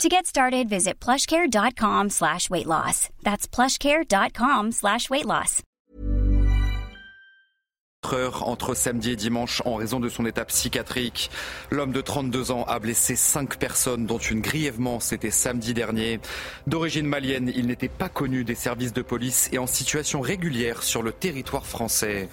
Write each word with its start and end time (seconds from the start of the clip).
To 0.00 0.08
get 0.08 0.26
started, 0.26 0.68
visit 0.68 0.98
plushcare.com 0.98 2.10
slash 2.10 2.50
weight 2.50 2.66
loss. 2.66 3.08
That's 3.22 3.46
plushcare.com 3.46 4.72
slash 4.72 5.08
weight 5.10 5.26
loss. 5.26 5.62
Entre 8.44 8.74
samedi 8.74 9.12
et 9.12 9.16
dimanche 9.16 9.62
en 9.64 9.76
raison 9.76 10.00
de 10.00 10.08
son 10.08 10.26
état 10.26 10.44
psychiatrique. 10.44 11.30
L'homme 11.70 11.92
de 11.92 12.00
32 12.00 12.50
ans 12.50 12.64
a 12.64 12.80
blessé 12.80 13.14
5 13.14 13.56
personnes, 13.58 14.06
dont 14.06 14.18
une 14.18 14.40
grièvement, 14.40 14.98
c'était 14.98 15.30
samedi 15.30 15.72
dernier. 15.72 16.18
D'origine 16.66 17.06
malienne, 17.06 17.52
il 17.54 17.68
n'était 17.68 17.88
pas 17.88 18.08
connu 18.08 18.42
des 18.42 18.56
services 18.56 18.92
de 18.92 19.02
police 19.02 19.48
et 19.52 19.58
en 19.58 19.68
situation 19.68 20.20
régulière 20.20 20.82
sur 20.82 21.02
le 21.02 21.12
territoire 21.12 21.64
français. 21.64 22.28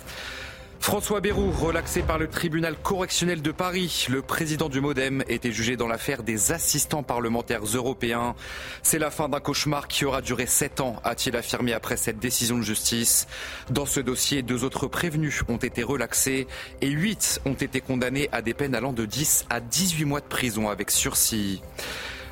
François 0.80 1.20
Bayrou, 1.20 1.52
relaxé 1.52 2.02
par 2.02 2.18
le 2.18 2.28
tribunal 2.28 2.76
correctionnel 2.82 3.42
de 3.42 3.52
Paris. 3.52 4.08
Le 4.10 4.22
président 4.22 4.70
du 4.70 4.82
Modem 4.82 5.24
était 5.28 5.52
jugé 5.52 5.76
dans 5.76 5.88
l'affaire 5.88 6.24
des 6.24 6.52
assistants 6.52 7.04
parlementaires 7.04 7.64
européens. 7.64 8.34
C'est 8.82 8.98
la 8.98 9.12
fin 9.12 9.30
d'un 9.30 9.40
cauchemar 9.40 9.88
qui 9.88 10.06
aura 10.06 10.22
duré 10.22 10.46
sept 10.46 10.80
ans, 10.80 10.96
a-t-il 11.04 11.36
affirmé 11.36 11.74
après 11.74 11.98
cette 11.98 12.20
décision 12.20 12.58
de 12.58 12.64
justice. 12.64 13.28
Dans 13.70 13.86
ce 13.86 14.00
dossier, 14.00 14.42
deux 14.42 14.64
autres 14.64 14.88
prévenus 14.88 15.44
ont 15.50 15.58
été 15.58 15.84
relaxés 15.84 16.48
et 16.82 16.88
huit 16.88 17.42
ont 17.46 17.54
été 17.54 17.82
condamnés 17.82 18.30
à 18.32 18.42
des 18.42 18.54
peines 18.54 18.74
allant 18.74 18.94
de 18.94 19.06
10 19.06 19.46
à 19.50 19.60
18 19.60 20.06
mois 20.06 20.22
de 20.22 20.26
prison 20.26 20.70
avec 20.70 20.92
sursis. 20.92 21.62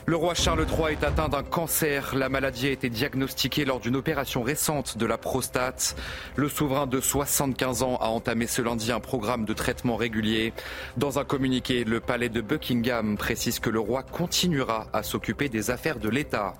Le 0.10 0.16
roi 0.16 0.36
Charles 0.36 0.66
III 0.66 0.94
est 0.94 1.04
atteint 1.04 1.28
d'un 1.28 1.44
cancer. 1.44 2.16
La 2.16 2.30
maladie 2.30 2.68
a 2.68 2.72
été 2.72 2.90
diagnostiquée 2.90 3.66
lors 3.66 3.82
d'une 3.82 3.98
opération 3.98 4.42
récente 4.42 4.98
de 4.98 5.06
la 5.06 5.18
prostate. 5.18 5.98
Le 6.38 6.48
souverain 6.48 6.88
de 6.88 7.02
75 7.02 7.84
ans 7.84 7.98
a 7.98 8.08
entamé 8.08 8.48
ce 8.48 8.62
lundi 8.62 8.94
un 8.94 9.02
programme 9.02 9.44
de 9.44 9.52
traitement 9.52 9.98
régulier. 9.98 10.54
Dans 10.96 11.20
un 11.20 11.26
communiqué, 11.26 11.84
le 11.84 12.00
palais 12.00 12.30
de 12.30 12.40
Buckingham 12.40 13.18
précise 13.18 13.60
que 13.60 13.70
le 13.70 13.82
roi 13.82 14.02
continuera 14.02 14.88
à 14.94 15.04
s'occuper 15.04 15.50
des 15.50 15.72
affaires 15.72 16.00
de 16.00 16.08
l'État. 16.08 16.54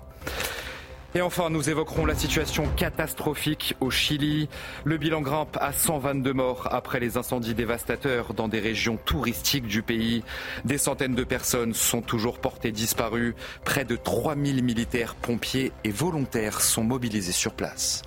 Et 1.14 1.22
enfin, 1.22 1.48
nous 1.48 1.70
évoquerons 1.70 2.04
la 2.04 2.14
situation 2.14 2.68
catastrophique 2.76 3.74
au 3.80 3.90
Chili. 3.90 4.48
Le 4.84 4.98
bilan 4.98 5.22
grimpe 5.22 5.56
à 5.58 5.72
122 5.72 6.34
morts 6.34 6.68
après 6.70 7.00
les 7.00 7.16
incendies 7.16 7.54
dévastateurs 7.54 8.34
dans 8.34 8.46
des 8.46 8.60
régions 8.60 8.98
touristiques 8.98 9.66
du 9.66 9.82
pays. 9.82 10.22
Des 10.66 10.76
centaines 10.76 11.14
de 11.14 11.24
personnes 11.24 11.72
sont 11.72 12.02
toujours 12.02 12.38
portées 12.38 12.72
disparues. 12.72 13.34
Près 13.64 13.86
de 13.86 13.96
3000 13.96 14.62
militaires, 14.62 15.14
pompiers 15.14 15.72
et 15.82 15.90
volontaires 15.90 16.60
sont 16.60 16.84
mobilisés 16.84 17.32
sur 17.32 17.52
place. 17.52 18.02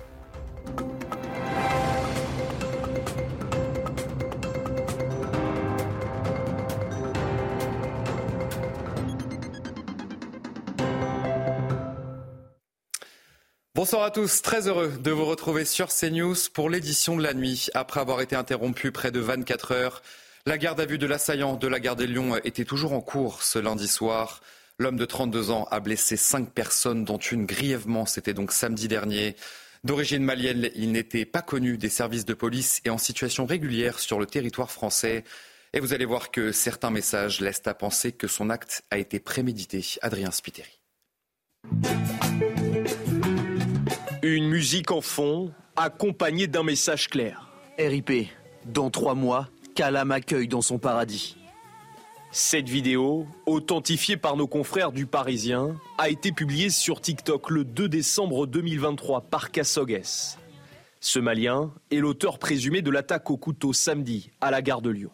Bonsoir 13.82 14.04
à 14.04 14.12
tous, 14.12 14.42
très 14.42 14.68
heureux 14.68 14.92
de 15.02 15.10
vous 15.10 15.24
retrouver 15.24 15.64
sur 15.64 15.88
CNews 15.88 16.36
pour 16.54 16.70
l'édition 16.70 17.16
de 17.16 17.22
la 17.24 17.34
nuit. 17.34 17.66
Après 17.74 17.98
avoir 17.98 18.20
été 18.20 18.36
interrompu 18.36 18.92
près 18.92 19.10
de 19.10 19.18
24 19.18 19.72
heures, 19.72 20.02
la 20.46 20.56
garde 20.56 20.78
à 20.78 20.86
vue 20.86 20.98
de 20.98 21.06
l'assaillant 21.08 21.56
de 21.56 21.66
la 21.66 21.80
gare 21.80 21.96
des 21.96 22.06
Lyon 22.06 22.36
était 22.44 22.64
toujours 22.64 22.92
en 22.92 23.00
cours 23.00 23.42
ce 23.42 23.58
lundi 23.58 23.88
soir. 23.88 24.40
L'homme 24.78 24.94
de 24.96 25.04
32 25.04 25.50
ans 25.50 25.66
a 25.72 25.80
blessé 25.80 26.16
cinq 26.16 26.52
personnes, 26.52 27.04
dont 27.04 27.18
une 27.18 27.44
grièvement. 27.44 28.06
C'était 28.06 28.34
donc 28.34 28.52
samedi 28.52 28.86
dernier. 28.86 29.34
D'origine 29.82 30.22
malienne, 30.22 30.70
il 30.76 30.92
n'était 30.92 31.24
pas 31.24 31.42
connu 31.42 31.76
des 31.76 31.88
services 31.88 32.24
de 32.24 32.34
police 32.34 32.80
et 32.84 32.90
en 32.90 32.98
situation 32.98 33.46
régulière 33.46 33.98
sur 33.98 34.20
le 34.20 34.26
territoire 34.26 34.70
français. 34.70 35.24
Et 35.72 35.80
vous 35.80 35.92
allez 35.92 36.04
voir 36.04 36.30
que 36.30 36.52
certains 36.52 36.90
messages 36.92 37.40
laissent 37.40 37.66
à 37.66 37.74
penser 37.74 38.12
que 38.12 38.28
son 38.28 38.48
acte 38.48 38.84
a 38.92 38.98
été 38.98 39.18
prémédité. 39.18 39.84
Adrien 40.02 40.30
Spiteri. 40.30 40.78
Musique 44.62 44.92
en 44.92 45.00
fond, 45.00 45.52
accompagnée 45.74 46.46
d'un 46.46 46.62
message 46.62 47.08
clair. 47.08 47.48
RIP, 47.80 48.28
dans 48.64 48.90
trois 48.90 49.16
mois, 49.16 49.48
Kala 49.74 50.04
m'accueille 50.04 50.46
dans 50.46 50.62
son 50.62 50.78
paradis. 50.78 51.36
Cette 52.30 52.68
vidéo, 52.68 53.26
authentifiée 53.46 54.16
par 54.16 54.36
nos 54.36 54.46
confrères 54.46 54.92
du 54.92 55.04
Parisien, 55.04 55.74
a 55.98 56.10
été 56.10 56.30
publiée 56.30 56.70
sur 56.70 57.00
TikTok 57.00 57.50
le 57.50 57.64
2 57.64 57.88
décembre 57.88 58.46
2023 58.46 59.22
par 59.22 59.50
Kassogues. 59.50 60.02
Ce 61.00 61.18
Malien 61.18 61.74
est 61.90 61.96
l'auteur 61.96 62.38
présumé 62.38 62.82
de 62.82 62.90
l'attaque 62.92 63.32
au 63.32 63.36
couteau 63.36 63.72
samedi 63.72 64.30
à 64.40 64.52
la 64.52 64.62
gare 64.62 64.80
de 64.80 64.90
Lyon. 64.90 65.10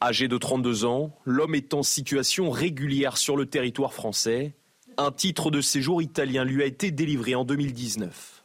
Âgé 0.00 0.26
de 0.26 0.38
32 0.38 0.86
ans, 0.86 1.14
l'homme 1.26 1.54
est 1.54 1.74
en 1.74 1.82
situation 1.82 2.48
régulière 2.48 3.18
sur 3.18 3.36
le 3.36 3.44
territoire 3.44 3.92
français 3.92 4.54
un 4.96 5.10
titre 5.10 5.50
de 5.50 5.60
séjour 5.60 6.02
italien 6.02 6.44
lui 6.44 6.62
a 6.62 6.66
été 6.66 6.90
délivré 6.90 7.34
en 7.34 7.44
2019. 7.44 8.43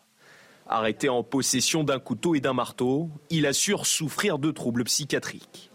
Arrêté 0.71 1.09
en 1.09 1.23
possession 1.23 1.83
d'un 1.83 1.97
couteau 1.97 2.35
et 2.35 2.41
d'un 2.41 2.53
marteau, 2.53 3.09
il 3.31 3.47
assure 3.47 3.87
souffrir 3.87 4.37
de 4.37 4.51
troubles 4.51 4.83
psychiatriques. 4.83 5.71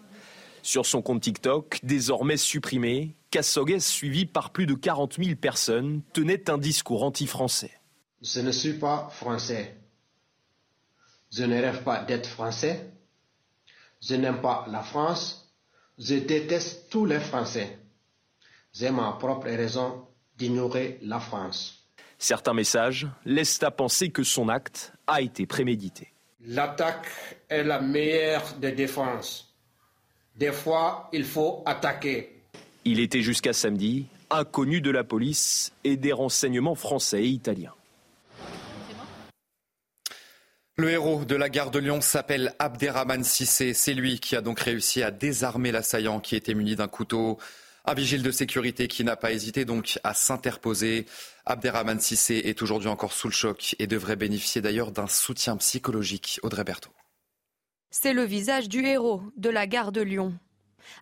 Sur 0.62 0.86
son 0.86 1.02
compte 1.02 1.20
TikTok, 1.20 1.80
désormais 1.82 2.36
supprimé, 2.36 3.16
Kassogues, 3.32 3.80
suivi 3.80 4.24
par 4.24 4.50
plus 4.50 4.66
de 4.66 4.74
40 4.74 5.16
000 5.22 5.34
personnes, 5.34 6.02
tenait 6.12 6.48
un 6.48 6.58
discours 6.58 7.02
anti-français. 7.02 7.72
Je 8.22 8.38
ne 8.38 8.52
suis 8.52 8.74
pas 8.74 9.08
français. 9.10 9.76
Je 11.32 11.42
ne 11.42 11.60
rêve 11.60 11.82
pas 11.82 12.04
d'être 12.04 12.28
français. 12.28 12.92
Je 14.00 14.14
n'aime 14.14 14.40
pas 14.40 14.64
la 14.70 14.82
France. 14.82 15.52
Je 15.98 16.14
déteste 16.14 16.88
tous 16.88 17.04
les 17.04 17.18
Français. 17.18 17.80
J'ai 18.72 18.90
ma 18.90 19.10
propre 19.12 19.48
raison 19.48 20.06
d'ignorer 20.36 21.00
la 21.02 21.18
France. 21.18 21.83
Certains 22.24 22.54
messages 22.54 23.06
laissent 23.26 23.62
à 23.62 23.70
penser 23.70 24.08
que 24.08 24.22
son 24.22 24.48
acte 24.48 24.94
a 25.06 25.20
été 25.20 25.44
prémédité. 25.44 26.10
L'attaque 26.46 27.06
est 27.50 27.62
la 27.62 27.82
meilleure 27.82 28.54
des 28.54 28.72
défenses. 28.72 29.54
Des 30.34 30.50
fois, 30.50 31.10
il 31.12 31.24
faut 31.24 31.62
attaquer. 31.66 32.40
Il 32.86 32.98
était 32.98 33.20
jusqu'à 33.20 33.52
samedi 33.52 34.06
inconnu 34.30 34.80
de 34.80 34.90
la 34.90 35.04
police 35.04 35.70
et 35.84 35.98
des 35.98 36.14
renseignements 36.14 36.74
français 36.74 37.24
et 37.24 37.28
italiens. 37.28 37.74
Le 40.76 40.88
héros 40.88 41.26
de 41.26 41.36
la 41.36 41.50
gare 41.50 41.70
de 41.70 41.78
Lyon 41.78 42.00
s'appelle 42.00 42.54
Abderrahman 42.58 43.22
Sissé. 43.22 43.74
C'est 43.74 43.92
lui 43.92 44.18
qui 44.18 44.34
a 44.34 44.40
donc 44.40 44.60
réussi 44.60 45.02
à 45.02 45.10
désarmer 45.10 45.72
l'assaillant 45.72 46.20
qui 46.20 46.36
était 46.36 46.54
muni 46.54 46.74
d'un 46.74 46.88
couteau. 46.88 47.38
Un 47.86 47.92
vigile 47.92 48.22
de 48.22 48.30
sécurité 48.30 48.88
qui 48.88 49.04
n'a 49.04 49.14
pas 49.14 49.32
hésité 49.32 49.66
donc 49.66 49.98
à 50.04 50.14
s'interposer. 50.14 51.04
Abderrahman 51.44 52.00
Sissé 52.00 52.40
est 52.46 52.62
aujourd'hui 52.62 52.88
encore 52.88 53.12
sous 53.12 53.28
le 53.28 53.34
choc 53.34 53.76
et 53.78 53.86
devrait 53.86 54.16
bénéficier 54.16 54.62
d'ailleurs 54.62 54.90
d'un 54.90 55.06
soutien 55.06 55.58
psychologique. 55.58 56.40
Audrey 56.42 56.64
Berthaud. 56.64 56.92
C'est 57.90 58.14
le 58.14 58.24
visage 58.24 58.70
du 58.70 58.86
héros 58.86 59.22
de 59.36 59.50
la 59.50 59.66
gare 59.66 59.92
de 59.92 60.00
Lyon. 60.00 60.32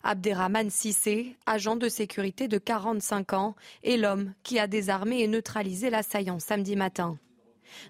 Abderrahman 0.03 0.69
Sissé, 0.69 1.37
agent 1.45 1.77
de 1.77 1.87
sécurité 1.87 2.49
de 2.49 2.57
45 2.57 3.31
ans, 3.31 3.55
est 3.83 3.95
l'homme 3.95 4.33
qui 4.43 4.59
a 4.59 4.67
désarmé 4.67 5.21
et 5.21 5.27
neutralisé 5.27 5.89
l'assaillant 5.89 6.39
samedi 6.39 6.75
matin. 6.75 7.17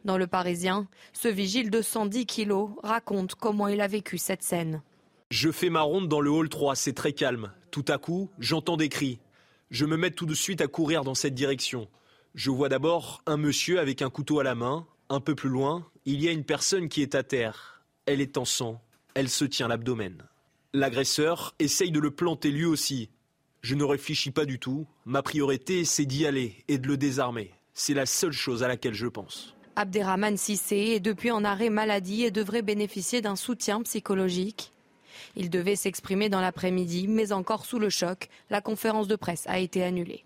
Dans 0.05 0.19
le 0.19 0.27
Parisien, 0.27 0.87
ce 1.13 1.27
vigile 1.27 1.71
de 1.71 1.81
110 1.81 2.27
kilos 2.27 2.69
raconte 2.83 3.33
comment 3.33 3.67
il 3.67 3.81
a 3.81 3.87
vécu 3.87 4.19
cette 4.19 4.43
scène. 4.43 4.83
Je 5.33 5.49
fais 5.49 5.71
ma 5.71 5.81
ronde 5.81 6.09
dans 6.09 6.21
le 6.21 6.29
hall 6.29 6.47
3, 6.47 6.75
c'est 6.75 6.93
très 6.93 7.11
calme. 7.11 7.51
Tout 7.71 7.85
à 7.87 7.97
coup, 7.97 8.29
j'entends 8.37 8.77
des 8.77 8.87
cris. 8.87 9.17
Je 9.71 9.87
me 9.87 9.97
mets 9.97 10.11
tout 10.11 10.27
de 10.27 10.35
suite 10.35 10.61
à 10.61 10.67
courir 10.67 11.03
dans 11.03 11.15
cette 11.15 11.33
direction. 11.33 11.87
Je 12.35 12.51
vois 12.51 12.69
d'abord 12.69 13.23
un 13.25 13.37
monsieur 13.37 13.79
avec 13.79 14.03
un 14.03 14.11
couteau 14.11 14.39
à 14.39 14.43
la 14.43 14.53
main. 14.53 14.85
Un 15.09 15.19
peu 15.21 15.33
plus 15.33 15.49
loin, 15.49 15.87
il 16.05 16.21
y 16.21 16.27
a 16.27 16.31
une 16.31 16.43
personne 16.43 16.87
qui 16.87 17.01
est 17.01 17.15
à 17.15 17.23
terre. 17.23 17.81
Elle 18.05 18.21
est 18.21 18.37
en 18.37 18.45
sang. 18.45 18.79
Elle 19.15 19.27
se 19.27 19.43
tient 19.43 19.67
l'abdomen. 19.67 20.21
L'agresseur 20.71 21.55
essaye 21.57 21.89
de 21.89 21.99
le 21.99 22.11
planter 22.11 22.51
lui 22.51 22.65
aussi. 22.65 23.09
Je 23.63 23.73
ne 23.73 23.83
réfléchis 23.83 24.29
pas 24.29 24.45
du 24.45 24.59
tout. 24.59 24.85
Ma 25.07 25.23
priorité, 25.23 25.83
c'est 25.83 26.05
d'y 26.05 26.27
aller 26.27 26.63
et 26.67 26.77
de 26.77 26.87
le 26.87 26.95
désarmer. 26.95 27.49
C'est 27.73 27.95
la 27.95 28.05
seule 28.05 28.33
chose 28.33 28.61
à 28.61 28.67
laquelle 28.67 28.93
je 28.93 29.07
pense. 29.07 29.55
Abderrahman 29.77 30.37
Sissé 30.37 30.75
est 30.75 30.99
depuis 30.99 31.31
en 31.31 31.43
arrêt 31.43 31.71
maladie 31.71 32.21
et 32.23 32.29
devrait 32.29 32.61
bénéficier 32.61 33.21
d'un 33.21 33.35
soutien 33.35 33.81
psychologique. 33.81 34.69
Il 35.35 35.49
devait 35.49 35.75
s'exprimer 35.75 36.29
dans 36.29 36.41
l'après-midi, 36.41 37.07
mais 37.07 37.31
encore 37.31 37.65
sous 37.65 37.79
le 37.79 37.89
choc, 37.89 38.29
la 38.49 38.61
conférence 38.61 39.07
de 39.07 39.15
presse 39.15 39.43
a 39.47 39.59
été 39.59 39.83
annulée. 39.83 40.23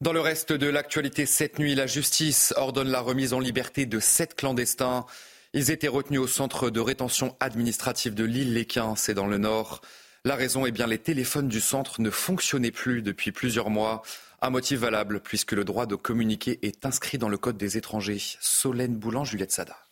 Dans 0.00 0.12
le 0.12 0.20
reste 0.20 0.52
de 0.52 0.68
l'actualité 0.68 1.26
cette 1.26 1.58
nuit, 1.58 1.74
la 1.74 1.88
justice 1.88 2.54
ordonne 2.56 2.88
la 2.88 3.00
remise 3.00 3.32
en 3.32 3.40
liberté 3.40 3.84
de 3.84 3.98
sept 3.98 4.36
clandestins. 4.36 5.06
Ils 5.54 5.72
étaient 5.72 5.88
retenus 5.88 6.20
au 6.20 6.28
centre 6.28 6.70
de 6.70 6.78
rétention 6.78 7.34
administrative 7.40 8.14
de 8.14 8.22
l'île 8.22 8.54
Léquin, 8.54 8.94
c'est 8.94 9.14
dans 9.14 9.26
le 9.26 9.38
nord. 9.38 9.80
La 10.24 10.36
raison 10.36 10.66
est 10.66 10.70
bien 10.70 10.86
les 10.86 10.98
téléphones 10.98 11.48
du 11.48 11.60
centre 11.60 12.00
ne 12.00 12.10
fonctionnaient 12.10 12.70
plus 12.70 13.02
depuis 13.02 13.32
plusieurs 13.32 13.70
mois. 13.70 14.02
Un 14.40 14.50
motif 14.50 14.78
valable 14.78 15.20
puisque 15.20 15.50
le 15.50 15.64
droit 15.64 15.86
de 15.86 15.96
communiquer 15.96 16.60
est 16.62 16.86
inscrit 16.86 17.18
dans 17.18 17.28
le 17.28 17.38
Code 17.38 17.56
des 17.56 17.76
étrangers. 17.76 18.22
Solène 18.40 18.94
Boulan, 18.94 19.24
Juliette 19.24 19.50
Sada. 19.50 19.87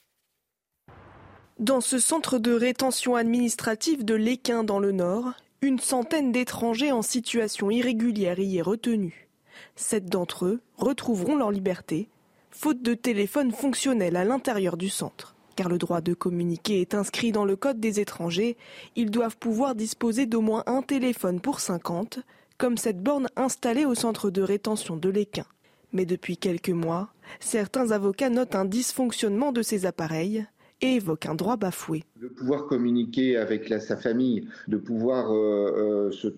Dans 1.58 1.80
ce 1.80 1.98
centre 1.98 2.38
de 2.38 2.52
rétention 2.52 3.16
administrative 3.16 4.04
de 4.04 4.14
l'Équin 4.14 4.62
dans 4.62 4.78
le 4.78 4.92
Nord, 4.92 5.32
une 5.62 5.78
centaine 5.78 6.30
d'étrangers 6.30 6.92
en 6.92 7.00
situation 7.00 7.70
irrégulière 7.70 8.38
y 8.38 8.58
est 8.58 8.62
retenue. 8.62 9.26
Sept 9.74 10.04
d'entre 10.04 10.44
eux 10.44 10.60
retrouveront 10.76 11.34
leur 11.34 11.50
liberté, 11.50 12.10
faute 12.50 12.82
de 12.82 12.92
téléphone 12.92 13.52
fonctionnel 13.52 14.16
à 14.16 14.24
l'intérieur 14.26 14.76
du 14.76 14.90
centre. 14.90 15.34
Car 15.56 15.70
le 15.70 15.78
droit 15.78 16.02
de 16.02 16.12
communiquer 16.12 16.82
est 16.82 16.94
inscrit 16.94 17.32
dans 17.32 17.46
le 17.46 17.56
Code 17.56 17.80
des 17.80 18.00
étrangers, 18.00 18.58
ils 18.94 19.10
doivent 19.10 19.38
pouvoir 19.38 19.74
disposer 19.74 20.26
d'au 20.26 20.42
moins 20.42 20.62
un 20.66 20.82
téléphone 20.82 21.40
pour 21.40 21.60
50, 21.60 22.18
comme 22.58 22.76
cette 22.76 23.02
borne 23.02 23.28
installée 23.34 23.86
au 23.86 23.94
centre 23.94 24.28
de 24.28 24.42
rétention 24.42 24.98
de 24.98 25.08
l'Équin. 25.08 25.46
Mais 25.94 26.04
depuis 26.04 26.36
quelques 26.36 26.68
mois, 26.68 27.08
certains 27.40 27.92
avocats 27.92 28.28
notent 28.28 28.56
un 28.56 28.66
dysfonctionnement 28.66 29.52
de 29.52 29.62
ces 29.62 29.86
appareils 29.86 30.46
et 30.80 30.96
évoquent 30.96 31.26
un 31.26 31.34
droit 31.34 31.56
bafoué. 31.56 32.04
De 32.20 32.28
pouvoir 32.28 32.66
communiquer 32.66 33.36
avec 33.36 33.68
sa 33.80 33.96
famille, 33.96 34.48
de 34.68 34.76
pouvoir 34.76 35.32
euh, 35.32 36.08
euh, 36.08 36.10
se 36.10 36.28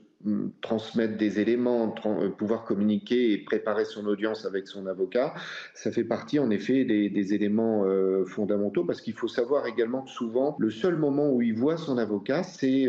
transmettre 0.61 1.17
des 1.17 1.39
éléments, 1.39 1.95
euh, 2.05 2.29
pouvoir 2.31 2.65
communiquer 2.65 3.33
et 3.33 3.39
préparer 3.39 3.85
son 3.85 4.05
audience 4.07 4.45
avec 4.45 4.67
son 4.67 4.87
avocat, 4.87 5.35
ça 5.75 5.93
fait 5.93 6.05
partie 6.05 6.41
en 6.41 6.51
effet 6.51 6.85
des, 6.85 7.35
éléments 7.35 7.85
fondamentaux 8.27 8.85
parce 8.85 9.01
qu'il 9.01 9.13
faut 9.13 9.29
savoir 9.29 9.67
également 9.67 10.03
que 10.03 10.11
souvent 10.11 10.57
le 10.59 10.71
seul 10.71 10.97
moment 10.97 11.31
où 11.31 11.43
il 11.43 11.55
voit 11.55 11.77
son 11.77 11.99
avocat, 11.99 12.43
c'est 12.43 12.89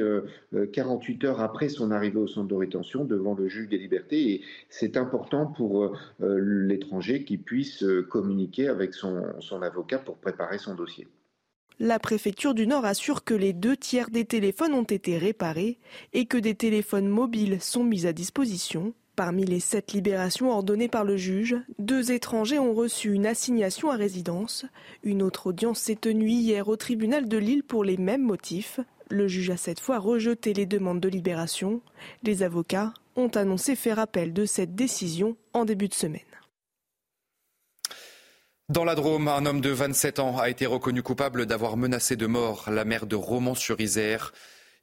48 0.71 1.23
euh, 1.23 1.27
heures 1.27 1.41
après 1.41 1.67
son 1.67 1.91
arrivée 1.91 2.19
au 2.19 2.27
centre 2.27 2.47
de 2.47 2.55
rétention 2.55 3.03
devant 3.03 3.35
le 3.35 3.47
juge 3.47 3.67
des 3.67 3.77
libertés 3.77 4.31
et 4.31 4.41
c'est 4.69 4.95
important 4.97 5.45
pour 5.45 5.93
l'étranger 6.19 7.25
qu'il 7.25 7.41
puisse 7.41 7.83
communiquer 8.09 8.69
avec 8.69 8.93
son 8.93 9.61
avocat 9.61 9.99
pour 9.99 10.17
préparer 10.17 10.57
son 10.57 10.73
dossier. 10.73 11.07
La 11.81 11.97
préfecture 11.97 12.53
du 12.53 12.67
Nord 12.67 12.83
assure 12.83 13.23
que 13.23 13.33
les 13.33 13.53
deux 13.53 13.77
tiers 13.77 14.09
des 14.09 14.25
téléphones 14.25 14.73
ont 14.73 14.83
été 14.83 15.17
réparés 15.17 15.79
et 16.11 16.25
que 16.25 16.37
des 16.37 16.53
téléphones 16.53 17.07
mobiles 17.07 17.61
sont 17.61 17.85
mis 17.85 18.05
à 18.05 18.11
disposition. 18.11 18.93
Parmi 19.15 19.45
les 19.45 19.61
sept 19.61 19.93
libérations 19.93 20.51
ordonnées 20.51 20.89
par 20.89 21.05
le 21.05 21.15
juge, 21.15 21.55
deux 21.77 22.11
étrangers 22.11 22.59
ont 22.59 22.73
reçu 22.73 23.13
une 23.13 23.25
assignation 23.25 23.91
à 23.91 23.95
résidence. 23.95 24.65
Une 25.03 25.21
autre 25.21 25.47
audience 25.47 25.79
s'est 25.79 25.95
tenue 25.95 26.29
hier 26.29 26.67
au 26.67 26.75
tribunal 26.75 27.29
de 27.29 27.37
Lille 27.37 27.63
pour 27.63 27.85
les 27.85 27.97
mêmes 27.97 28.23
motifs. 28.23 28.81
Le 29.09 29.29
juge 29.29 29.49
a 29.49 29.57
cette 29.57 29.79
fois 29.79 29.99
rejeté 29.99 30.53
les 30.53 30.65
demandes 30.65 30.99
de 30.99 31.07
libération. 31.09 31.79
Les 32.23 32.43
avocats 32.43 32.93
ont 33.15 33.29
annoncé 33.29 33.77
faire 33.77 33.99
appel 33.99 34.33
de 34.33 34.43
cette 34.43 34.75
décision 34.75 35.37
en 35.53 35.63
début 35.63 35.87
de 35.87 35.93
semaine. 35.93 36.28
Dans 38.69 38.83
la 38.83 38.93
Drôme, 38.93 39.27
un 39.27 39.47
homme 39.47 39.61
de 39.61 39.71
27 39.71 40.19
ans 40.19 40.37
a 40.37 40.47
été 40.47 40.67
reconnu 40.67 41.01
coupable 41.01 41.47
d'avoir 41.47 41.75
menacé 41.75 42.15
de 42.15 42.27
mort 42.27 42.69
la 42.69 42.85
mère 42.85 43.07
de 43.07 43.15
Romans-sur-Isère. 43.15 44.31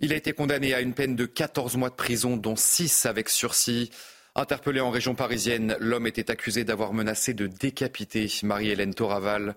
Il 0.00 0.12
a 0.12 0.17
été 0.17 0.33
condamné 0.33 0.75
à 0.75 0.81
une 0.81 0.93
peine 0.93 1.15
de 1.15 1.25
14 1.25 1.77
mois 1.77 1.91
de 1.91 1.94
prison, 1.94 2.37
dont 2.37 2.56
6 2.56 3.06
avec 3.06 3.29
sursis. 3.29 3.93
Interpellé 4.35 4.81
en 4.81 4.91
région 4.91 5.15
parisienne, 5.15 5.77
l'homme 5.79 6.09
était 6.09 6.33
accusé 6.33 6.65
d'avoir 6.65 6.94
menacé 6.94 7.33
de 7.33 7.47
décapiter 7.47 8.27
Marie-Hélène 8.43 8.93
Toraval. 8.93 9.55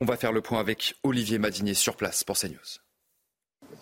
On 0.00 0.06
va 0.06 0.16
faire 0.16 0.32
le 0.32 0.42
point 0.42 0.58
avec 0.58 0.96
Olivier 1.04 1.38
Madinier 1.38 1.74
sur 1.74 1.94
place 1.94 2.24
pour 2.24 2.36
CNews. 2.36 2.80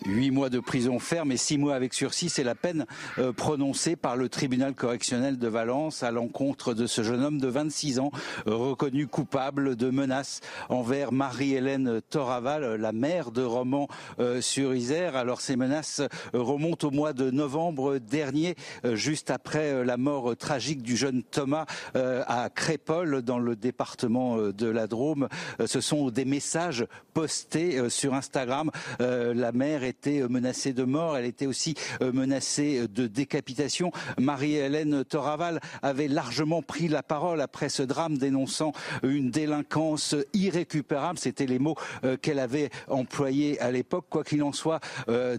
Huit 0.07 0.31
mois 0.31 0.51
de 0.51 0.61
prison 0.61 1.01
ferme 1.01 1.33
et 1.33 1.37
six 1.37 1.59
mois 1.59 1.75
avec 1.75 1.93
sursis, 1.93 2.29
c'est 2.29 2.45
la 2.45 2.55
peine 2.55 2.87
euh, 3.19 3.33
prononcée 3.33 3.97
par 3.97 4.15
le 4.15 4.29
tribunal 4.29 4.73
correctionnel 4.75 5.37
de 5.37 5.49
Valence 5.49 6.05
à 6.05 6.13
l'encontre 6.13 6.75
de 6.75 6.87
ce 6.87 7.03
jeune 7.03 7.25
homme 7.25 7.41
de 7.41 7.49
26 7.49 7.99
ans, 7.99 8.13
reconnu 8.47 9.09
coupable 9.09 9.75
de 9.75 9.91
menaces 9.91 10.43
envers 10.69 11.11
Marie-Hélène 11.11 12.01
Toraval, 12.09 12.77
la 12.77 12.93
mère 12.93 13.33
de 13.33 13.43
Roman 13.43 13.89
euh, 14.21 14.41
sur 14.41 14.75
Isère. 14.77 15.17
Alors 15.17 15.41
ces 15.41 15.57
menaces 15.57 16.03
remontent 16.33 16.87
au 16.87 16.91
mois 16.93 17.13
de 17.13 17.33
novembre 17.33 17.99
dernier, 17.99 18.55
euh, 18.85 18.95
juste 18.95 19.31
après 19.31 19.85
la 19.85 19.97
mort 19.97 20.37
tragique 20.37 20.83
du 20.83 20.97
jeune 20.97 21.25
Thomas 21.25 21.67
à 21.95 22.49
Crépole, 22.55 23.23
dans 23.23 23.39
le 23.39 23.57
département 23.57 24.37
de 24.37 24.67
la 24.67 24.87
Drôme. 24.87 25.29
Ce 25.65 25.81
sont 25.81 26.11
des 26.11 26.25
messages 26.25 26.87
postés 27.15 27.89
sur 27.89 28.15
Instagram. 28.15 28.71
La 28.99 29.53
mère 29.53 29.66
était 29.67 30.21
euh, 30.21 30.29
menacée 30.29 30.73
de 30.73 30.85
mort, 30.85 31.17
elle 31.17 31.25
était 31.25 31.47
aussi 31.47 31.75
euh, 32.03 32.13
menacée 32.13 32.87
de 32.89 33.07
décapitation. 33.07 33.93
Marie-Hélène 34.19 35.05
Toraval 35.05 35.61
avait 35.83 36.09
largement 36.09 36.63
pris 36.63 36.89
la 36.89 37.03
parole 37.03 37.41
après 37.41 37.69
ce 37.69 37.83
drame 37.83 38.19
dénonçant 38.19 38.73
une 39.03 39.31
délinquance 39.31 40.15
irrécupérable. 40.35 41.19
C'était 41.19 41.47
les 41.47 41.59
mots 41.59 41.77
euh, 42.05 42.17
qu'elle 42.17 42.39
avait 42.39 42.71
employés 42.89 43.61
à 43.61 43.71
l'époque. 43.71 44.07
Quoi 44.11 44.25
qu'il 44.25 44.43
en 44.43 44.53
soit, 44.53 44.81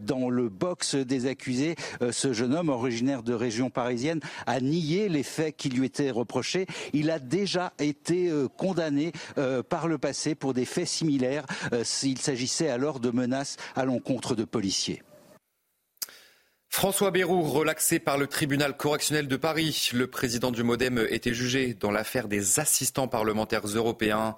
dans 0.02 0.30
le 0.30 0.50
box 0.50 0.96
des 0.96 1.28
accusés, 1.28 1.76
ce 2.12 2.34
jeune 2.34 2.54
homme 2.54 2.70
originaire 2.70 3.24
de 3.24 3.34
région 3.34 3.70
parisienne 3.70 4.20
a 4.46 4.60
nié 4.60 5.10
les 5.10 5.24
faits 5.24 5.56
qui 5.56 5.70
lui 5.70 5.86
étaient 5.86 6.12
reprochés. 6.12 6.66
Il 6.94 7.12
a 7.12 7.20
déjà 7.20 7.74
été 7.80 8.32
condamné 8.58 9.12
par 9.70 9.88
le 9.88 9.98
passé 9.98 10.36
pour 10.36 10.54
des 10.54 10.66
faits 10.66 10.88
similaires. 10.88 11.46
Il 12.04 12.18
s'agissait 12.18 12.70
alors 12.70 13.00
de 13.00 13.12
menaces 13.12 13.58
à 13.76 13.86
l'encontre 13.86 14.17
de 14.36 14.44
policiers. 14.44 15.04
François 16.70 17.12
Bayrou, 17.12 17.42
relaxé 17.42 18.00
par 18.00 18.18
le 18.18 18.28
tribunal 18.28 18.78
correctionnel 18.78 19.28
de 19.28 19.36
Paris. 19.36 19.90
Le 19.94 20.08
président 20.08 20.52
du 20.52 20.64
Modem 20.64 21.08
était 21.10 21.34
jugé 21.34 21.74
dans 21.74 21.92
l'affaire 21.92 22.28
des 22.28 22.60
assistants 22.60 23.08
parlementaires 23.08 23.66
européens. 23.66 24.36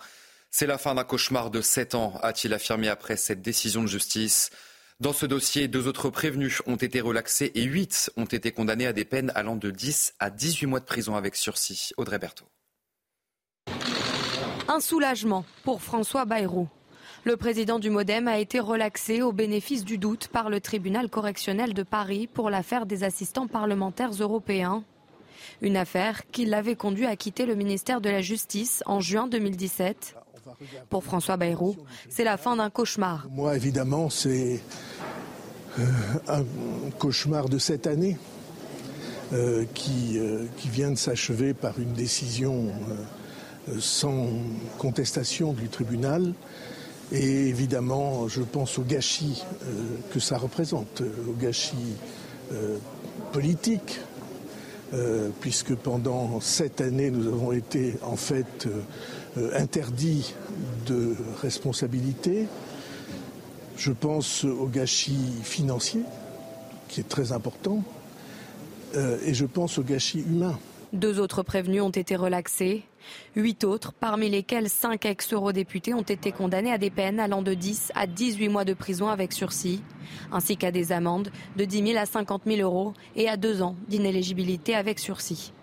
C'est 0.52 0.68
la 0.68 0.78
fin 0.78 0.96
d'un 0.96 1.04
cauchemar 1.04 1.52
de 1.52 1.62
sept 1.62 1.96
ans, 1.96 2.18
a-t-il 2.24 2.54
affirmé 2.54 2.88
après 2.88 3.18
cette 3.18 3.42
décision 3.42 3.82
de 3.82 3.88
justice. 3.88 4.52
Dans 5.00 5.14
ce 5.14 5.26
dossier, 5.26 5.68
deux 5.68 5.88
autres 5.88 6.10
prévenus 6.10 6.62
ont 6.66 6.76
été 6.76 7.02
relaxés 7.02 7.52
et 7.56 7.64
huit 7.64 8.12
ont 8.18 8.26
été 8.26 8.52
condamnés 8.52 8.88
à 8.88 8.94
des 8.94 9.06
peines 9.06 9.32
allant 9.36 9.56
de 9.56 9.72
10 9.72 10.16
à 10.20 10.30
18 10.30 10.66
mois 10.68 10.80
de 10.80 10.86
prison 10.86 11.16
avec 11.16 11.36
sursis. 11.36 11.92
Audrey 11.98 12.20
Berthaud. 12.20 12.48
Un 14.68 14.80
soulagement 14.80 15.46
pour 15.64 15.82
François 15.82 16.26
Bayrou. 16.26 16.68
Le 17.30 17.38
président 17.38 17.78
du 17.78 17.92
Modem 17.92 18.28
a 18.28 18.40
été 18.40 18.60
relaxé 18.60 19.22
au 19.22 19.32
bénéfice 19.32 19.86
du 19.86 20.00
doute 20.00 20.30
par 20.30 20.50
le 20.50 20.60
tribunal 20.60 21.12
correctionnel 21.12 21.76
de 21.76 21.84
Paris 21.84 22.26
pour 22.26 22.50
l'affaire 22.50 22.88
des 22.88 23.04
assistants 23.04 23.46
parlementaires 23.46 24.14
européens. 24.20 24.84
Une 25.62 25.78
affaire 25.78 26.24
qui 26.32 26.48
l'avait 26.48 26.76
conduit 26.76 27.06
à 27.06 27.16
quitter 27.16 27.46
le 27.46 27.54
ministère 27.54 28.02
de 28.02 28.10
la 28.10 28.24
Justice 28.24 28.82
en 28.88 29.00
juin 29.00 29.28
2017. 29.28 30.16
Pour 30.90 31.04
François 31.04 31.38
Bayrou, 31.38 31.76
c'est 32.10 32.24
la 32.24 32.36
fin 32.36 32.56
d'un 32.56 32.72
cauchemar. 32.72 33.28
Moi, 33.30 33.56
évidemment, 33.56 34.10
c'est 34.10 34.60
euh, 35.78 35.86
un 36.30 36.44
cauchemar 36.98 37.48
de 37.48 37.60
cette 37.60 37.86
année 37.86 38.18
euh, 39.34 39.66
euh, 39.86 40.46
qui, 40.58 40.70
vient 40.70 40.90
de 40.90 40.98
s'achever 40.98 41.54
par 41.54 41.80
une 41.80 41.94
décision 41.94 42.72
sans 43.78 44.30
contestation 44.80 45.54
du 45.54 45.70
tribunal. 45.70 46.34
Et 47.12 47.48
évidemment, 47.48 48.28
je 48.28 48.42
pense 48.44 48.78
au 48.78 48.84
gâchis 48.84 49.44
euh, 49.64 49.66
que 50.14 50.20
ça 50.20 50.38
représente, 50.38 51.02
au 51.28 51.34
gâchis 51.34 51.96
euh, 52.52 52.78
politique, 53.32 54.00
euh, 54.94 55.30
puisque 55.40 55.74
pendant 55.74 56.40
sept 56.40 56.82
années, 56.82 57.10
nous 57.10 57.28
avons 57.28 57.52
été 57.52 57.96
en 58.04 58.16
fait 58.16 58.68
interdits 59.54 60.36
de 60.86 61.16
responsabilité. 61.42 62.48
Je 63.76 63.92
pense 63.92 64.44
au 64.44 64.68
gâchis 64.68 65.18
financier, 65.44 66.02
qui 66.90 67.00
est 67.00 67.10
très 67.10 67.32
important, 67.32 67.84
et 69.24 69.34
je 69.36 69.46
pense 69.46 69.78
au 69.78 69.84
gâchis 69.84 70.22
humain. 70.22 70.58
Deux 70.94 71.20
autres 71.20 71.44
prévenus 71.44 71.84
ont 71.84 71.90
été 71.90 72.16
relaxés. 72.16 72.84
Huit 73.36 73.64
autres, 73.64 73.94
parmi 73.94 74.28
lesquels 74.28 74.70
cinq 74.70 75.06
ex-eurodéputés, 75.06 75.94
ont 75.94 76.02
été 76.02 76.32
condamnés 76.32 76.72
à 76.72 76.80
des 76.80 76.90
peines 76.90 77.20
allant 77.20 77.44
de 77.44 77.54
10 77.54 77.92
à 77.94 78.08
18 78.08 78.50
mois 78.50 78.66
de 78.66 78.74
prison 78.74 79.08
avec 79.08 79.32
sursis, 79.32 79.84
ainsi 80.32 80.58
qu'à 80.58 80.72
des 80.72 80.92
amendes 80.92 81.30
de 81.58 81.66
10 81.66 81.88
000 81.94 82.00
à 82.00 82.08
50 82.08 82.42
000 82.48 82.62
euros 82.62 82.94
et 83.16 83.30
à 83.30 83.38
deux 83.38 83.62
ans 83.62 83.76
d'inéligibilité 83.88 84.74
avec 84.74 84.98
sursis. 84.98 85.54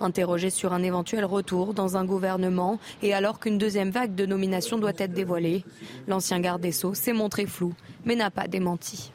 Interrogé 0.00 0.50
sur 0.50 0.74
un 0.74 0.82
éventuel 0.82 1.24
retour 1.24 1.72
dans 1.72 1.96
un 1.96 2.04
gouvernement 2.04 2.78
et 3.02 3.14
alors 3.14 3.40
qu'une 3.40 3.56
deuxième 3.56 3.90
vague 3.90 4.14
de 4.14 4.26
nominations 4.26 4.78
doit 4.78 4.92
être 4.98 5.14
dévoilée, 5.14 5.64
l'ancien 6.08 6.40
garde 6.40 6.60
des 6.60 6.72
Sceaux 6.72 6.94
s'est 6.94 7.12
montré 7.14 7.46
flou 7.46 7.72
mais 8.04 8.16
n'a 8.16 8.30
pas 8.30 8.48
démenti. 8.48 9.12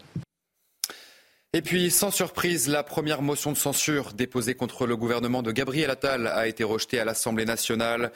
Et 1.58 1.64
puis, 1.64 1.90
sans 1.90 2.12
surprise, 2.12 2.68
la 2.68 2.84
première 2.84 3.24
motion 3.24 3.52
de 3.52 3.58
censure 3.58 4.14
déposée 4.14 4.54
contre 4.54 4.86
le 4.86 4.96
gouvernement 4.96 5.42
de 5.42 5.52
Gabriel 5.52 5.90
Attal 5.90 6.28
a 6.28 6.48
été 6.48 6.64
rejetée 6.64 7.00
à 7.00 7.04
l'Assemblée 7.04 7.46
nationale. 7.46 8.12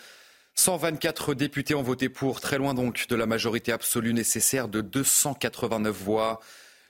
124 0.53 1.33
députés 1.33 1.73
ont 1.73 1.81
voté 1.81 2.07
pour, 2.07 2.39
très 2.39 2.59
loin 2.59 2.75
donc 2.75 3.07
de 3.07 3.15
la 3.15 3.25
majorité 3.25 3.71
absolue 3.71 4.13
nécessaire 4.13 4.67
de 4.67 4.81
289 4.81 5.91
voix. 5.91 6.39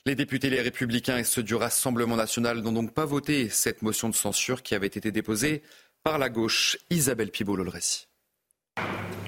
Les 0.06 0.14
députés 0.14 0.50
les 0.50 0.60
républicains 0.60 1.20
et 1.20 1.24
ceux 1.24 1.42
du 1.42 1.56
Rassemblement 1.56 2.18
national 2.18 2.60
n'ont 2.60 2.74
donc 2.74 2.94
pas 2.94 3.06
voté 3.06 3.48
cette 3.48 3.82
motion 3.82 4.10
de 4.10 4.16
censure 4.16 4.62
qui 4.62 4.76
avait 4.76 4.88
été 4.88 5.10
déposée 5.10 5.62
par 6.04 6.18
la 6.18 6.28
gauche. 6.28 6.78
Isabelle 6.90 7.32
Pibault, 7.32 7.56
le. 7.56 7.64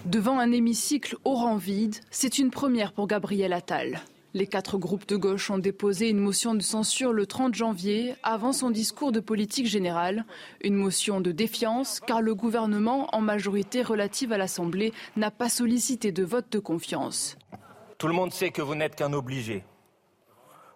Devant 0.04 0.40
un 0.40 0.52
hémicycle 0.52 1.16
au 1.24 1.36
rang 1.36 1.56
vide, 1.56 1.96
c'est 2.12 2.38
une 2.38 2.52
première 2.52 2.92
pour 2.92 3.08
Gabriel 3.08 3.54
Attal. 3.54 4.02
Les 4.36 4.48
quatre 4.48 4.80
groupes 4.80 5.08
de 5.08 5.16
gauche 5.16 5.52
ont 5.52 5.60
déposé 5.60 6.10
une 6.10 6.18
motion 6.18 6.56
de 6.56 6.64
censure 6.64 7.14
le 7.14 7.28
30 7.28 7.54
janvier, 7.54 8.16
avant 8.24 8.52
son 8.52 8.72
discours 8.72 9.12
de 9.12 9.20
politique 9.20 9.68
générale. 9.68 10.26
Une 10.62 10.74
motion 10.74 11.22
de 11.22 11.32
défiance, 11.32 12.00
car 12.00 12.20
le 12.20 12.34
gouvernement, 12.34 13.10
en 13.14 13.22
majorité 13.22 13.84
relative 13.84 14.34
à 14.34 14.40
l'Assemblée, 14.40 14.92
n'a 15.18 15.30
pas 15.30 15.50
sollicité 15.50 16.12
de 16.12 16.24
vote 16.24 16.52
de 16.52 16.58
confiance. 16.58 17.38
Tout 18.00 18.08
le 18.08 18.14
monde 18.14 18.34
sait 18.34 18.50
que 18.50 18.64
vous 18.64 18.74
n'êtes 18.74 18.96
qu'un 18.96 19.14
obligé. 19.14 19.64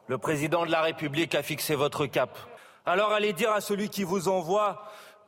Le 0.06 0.20
président 0.20 0.64
de 0.64 0.72
la 0.72 0.84
République 0.84 1.34
a 1.34 1.42
fixé 1.42 1.74
votre 1.74 2.06
cap. 2.06 2.38
Alors 2.86 3.12
allez 3.12 3.34
dire 3.34 3.52
à 3.52 3.60
celui 3.60 3.90
qui 3.90 4.04
vous 4.04 4.28
envoie 4.28 4.84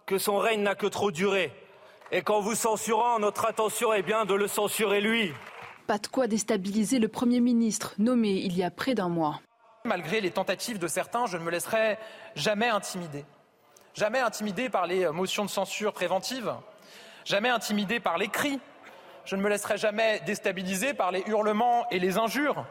que 0.05 0.19
son 0.19 0.37
règne 0.37 0.61
n'a 0.61 0.75
que 0.75 0.85
trop 0.85 1.09
duré. 1.09 1.51
Et 2.11 2.21
qu'en 2.21 2.41
vous 2.41 2.55
censurant, 2.55 3.17
notre 3.17 3.47
intention 3.47 3.91
est 3.91 4.03
bien 4.03 4.25
de 4.25 4.35
le 4.35 4.47
censurer 4.47 5.01
lui. 5.01 5.33
Pas 5.89 5.97
de 5.97 6.05
quoi 6.05 6.27
déstabiliser 6.27 6.99
le 6.99 7.07
Premier 7.07 7.39
ministre, 7.39 7.95
nommé 7.97 8.29
il 8.29 8.55
y 8.55 8.63
a 8.63 8.69
près 8.69 8.93
d'un 8.93 9.09
mois. 9.09 9.41
Malgré 9.85 10.21
les 10.21 10.29
tentatives 10.29 10.77
de 10.77 10.87
certains, 10.87 11.25
je 11.25 11.35
ne 11.35 11.41
me 11.41 11.49
laisserai 11.49 11.97
jamais 12.35 12.69
intimider. 12.69 13.25
Jamais 13.95 14.19
intimidé 14.19 14.69
par 14.69 14.85
les 14.85 15.09
motions 15.09 15.45
de 15.45 15.49
censure 15.49 15.93
préventive, 15.93 16.53
jamais 17.25 17.49
intimidé 17.49 17.99
par 17.99 18.19
les 18.19 18.27
cris. 18.27 18.59
Je 19.25 19.35
ne 19.35 19.41
me 19.41 19.49
laisserai 19.49 19.79
jamais 19.79 20.21
déstabiliser 20.27 20.93
par 20.93 21.11
les 21.11 21.23
hurlements 21.25 21.89
et 21.89 21.97
les 21.97 22.19
injures. 22.19 22.67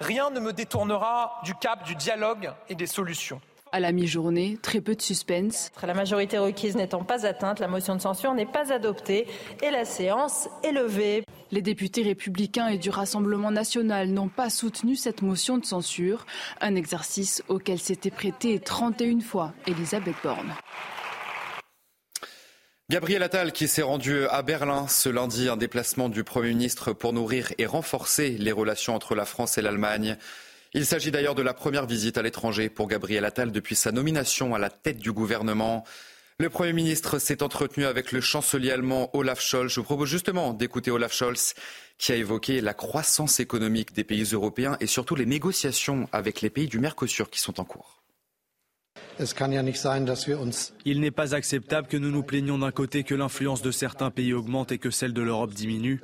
Rien 0.00 0.30
ne 0.30 0.40
me 0.40 0.54
détournera 0.54 1.42
du 1.44 1.54
cap 1.56 1.84
du 1.84 1.94
dialogue 1.96 2.50
et 2.70 2.74
des 2.74 2.86
solutions. 2.86 3.42
À 3.72 3.80
la 3.80 3.92
mi-journée, 3.92 4.56
très 4.62 4.80
peu 4.80 4.94
de 4.94 5.02
suspense. 5.02 5.70
La 5.82 5.92
majorité 5.92 6.38
requise 6.38 6.76
n'étant 6.76 7.04
pas 7.04 7.26
atteinte, 7.26 7.58
la 7.58 7.68
motion 7.68 7.94
de 7.94 8.00
censure 8.00 8.32
n'est 8.32 8.46
pas 8.46 8.72
adoptée 8.72 9.26
et 9.62 9.70
la 9.70 9.84
séance 9.84 10.48
est 10.62 10.72
levée. 10.72 11.23
Les 11.52 11.62
députés 11.62 12.02
républicains 12.02 12.68
et 12.68 12.78
du 12.78 12.90
Rassemblement 12.90 13.50
national 13.50 14.08
n'ont 14.08 14.28
pas 14.28 14.50
soutenu 14.50 14.96
cette 14.96 15.22
motion 15.22 15.58
de 15.58 15.64
censure, 15.64 16.26
un 16.60 16.74
exercice 16.74 17.42
auquel 17.48 17.78
s'était 17.78 18.10
prêté 18.10 18.58
31 18.58 19.20
fois 19.20 19.52
Elisabeth 19.66 20.16
Borne. 20.22 20.54
Gabriel 22.90 23.22
Attal 23.22 23.52
qui 23.52 23.66
s'est 23.66 23.82
rendu 23.82 24.26
à 24.26 24.42
Berlin 24.42 24.86
ce 24.88 25.08
lundi, 25.08 25.48
un 25.48 25.56
déplacement 25.56 26.08
du 26.08 26.22
Premier 26.22 26.50
ministre 26.50 26.92
pour 26.92 27.12
nourrir 27.12 27.52
et 27.56 27.66
renforcer 27.66 28.36
les 28.38 28.52
relations 28.52 28.94
entre 28.94 29.14
la 29.14 29.24
France 29.24 29.56
et 29.56 29.62
l'Allemagne. 29.62 30.18
Il 30.74 30.84
s'agit 30.84 31.10
d'ailleurs 31.10 31.34
de 31.34 31.42
la 31.42 31.54
première 31.54 31.86
visite 31.86 32.18
à 32.18 32.22
l'étranger 32.22 32.68
pour 32.68 32.88
Gabriel 32.88 33.24
Attal 33.24 33.52
depuis 33.52 33.74
sa 33.74 33.92
nomination 33.92 34.54
à 34.54 34.58
la 34.58 34.70
tête 34.70 34.98
du 34.98 35.12
gouvernement. 35.12 35.84
Le 36.40 36.50
Premier 36.50 36.72
ministre 36.72 37.20
s'est 37.20 37.44
entretenu 37.44 37.84
avec 37.84 38.10
le 38.10 38.20
chancelier 38.20 38.72
allemand 38.72 39.08
Olaf 39.12 39.40
Scholz. 39.40 39.72
Je 39.72 39.78
vous 39.78 39.84
propose 39.84 40.08
justement 40.08 40.52
d'écouter 40.52 40.90
Olaf 40.90 41.12
Scholz 41.12 41.54
qui 41.96 42.10
a 42.10 42.16
évoqué 42.16 42.60
la 42.60 42.74
croissance 42.74 43.38
économique 43.38 43.94
des 43.94 44.02
pays 44.02 44.24
européens 44.24 44.76
et 44.80 44.88
surtout 44.88 45.14
les 45.14 45.26
négociations 45.26 46.08
avec 46.10 46.40
les 46.40 46.50
pays 46.50 46.66
du 46.66 46.80
Mercosur 46.80 47.30
qui 47.30 47.38
sont 47.38 47.60
en 47.60 47.64
cours. 47.64 48.02
Il 50.84 51.00
n'est 51.00 51.10
pas 51.12 51.36
acceptable 51.36 51.86
que 51.86 51.96
nous 51.96 52.10
nous 52.10 52.24
plaignions 52.24 52.58
d'un 52.58 52.72
côté 52.72 53.04
que 53.04 53.14
l'influence 53.14 53.62
de 53.62 53.70
certains 53.70 54.10
pays 54.10 54.32
augmente 54.32 54.72
et 54.72 54.78
que 54.78 54.90
celle 54.90 55.12
de 55.12 55.22
l'Europe 55.22 55.54
diminue, 55.54 56.02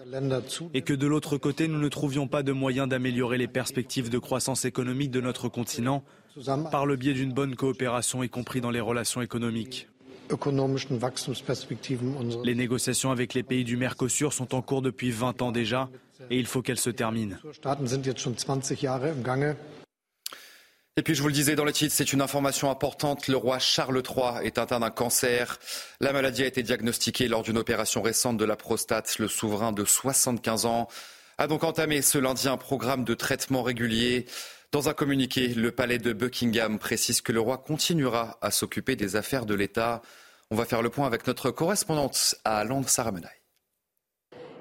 et 0.74 0.82
que 0.82 0.94
de 0.94 1.06
l'autre 1.08 1.38
côté 1.38 1.66
nous 1.66 1.80
ne 1.80 1.88
trouvions 1.88 2.28
pas 2.28 2.44
de 2.44 2.52
moyens 2.52 2.88
d'améliorer 2.88 3.36
les 3.36 3.48
perspectives 3.48 4.10
de 4.10 4.18
croissance 4.18 4.64
économique 4.64 5.10
de 5.10 5.20
notre 5.20 5.48
continent 5.48 6.04
par 6.70 6.86
le 6.86 6.94
biais 6.94 7.14
d'une 7.14 7.32
bonne 7.32 7.56
coopération, 7.56 8.22
y 8.22 8.28
compris 8.28 8.60
dans 8.60 8.70
les 8.70 8.78
relations 8.78 9.22
économiques. 9.22 9.88
Les 12.44 12.54
négociations 12.54 13.10
avec 13.10 13.34
les 13.34 13.42
pays 13.42 13.64
du 13.64 13.76
Mercosur 13.76 14.32
sont 14.32 14.54
en 14.54 14.62
cours 14.62 14.82
depuis 14.82 15.10
20 15.10 15.42
ans 15.42 15.52
déjà 15.52 15.88
et 16.30 16.38
il 16.38 16.46
faut 16.46 16.62
qu'elles 16.62 16.78
se 16.78 16.90
terminent. 16.90 17.36
Et 20.96 21.02
puis 21.02 21.14
je 21.14 21.22
vous 21.22 21.28
le 21.28 21.34
disais 21.34 21.54
dans 21.54 21.64
le 21.64 21.72
titre, 21.72 21.94
c'est 21.94 22.12
une 22.12 22.20
information 22.20 22.70
importante. 22.70 23.28
Le 23.28 23.36
roi 23.36 23.58
Charles 23.58 24.02
III 24.06 24.44
est 24.44 24.58
atteint 24.58 24.80
d'un 24.80 24.90
cancer. 24.90 25.58
La 26.00 26.12
maladie 26.12 26.42
a 26.42 26.46
été 26.46 26.62
diagnostiquée 26.62 27.28
lors 27.28 27.42
d'une 27.42 27.58
opération 27.58 28.02
récente 28.02 28.36
de 28.36 28.44
la 28.44 28.56
prostate. 28.56 29.18
Le 29.18 29.28
souverain 29.28 29.72
de 29.72 29.84
75 29.84 30.66
ans 30.66 30.88
a 31.38 31.46
donc 31.46 31.64
entamé 31.64 32.02
ce 32.02 32.18
lundi 32.18 32.48
un 32.48 32.58
programme 32.58 33.04
de 33.04 33.14
traitement 33.14 33.62
régulier. 33.62 34.26
Dans 34.72 34.88
un 34.88 34.94
communiqué, 34.94 35.48
le 35.48 35.72
palais 35.72 35.98
de 35.98 36.12
Buckingham 36.12 36.78
précise 36.78 37.22
que 37.22 37.32
le 37.32 37.40
roi 37.40 37.58
continuera 37.58 38.38
à 38.40 38.52
s'occuper 38.52 38.94
des 38.94 39.16
affaires 39.16 39.44
de 39.44 39.54
l'État. 39.54 40.00
On 40.48 40.54
va 40.54 40.64
faire 40.64 40.80
le 40.80 40.90
point 40.90 41.08
avec 41.08 41.26
notre 41.26 41.50
correspondante 41.50 42.36
à 42.44 42.62
Londres, 42.62 42.88
Sarah. 42.88 43.10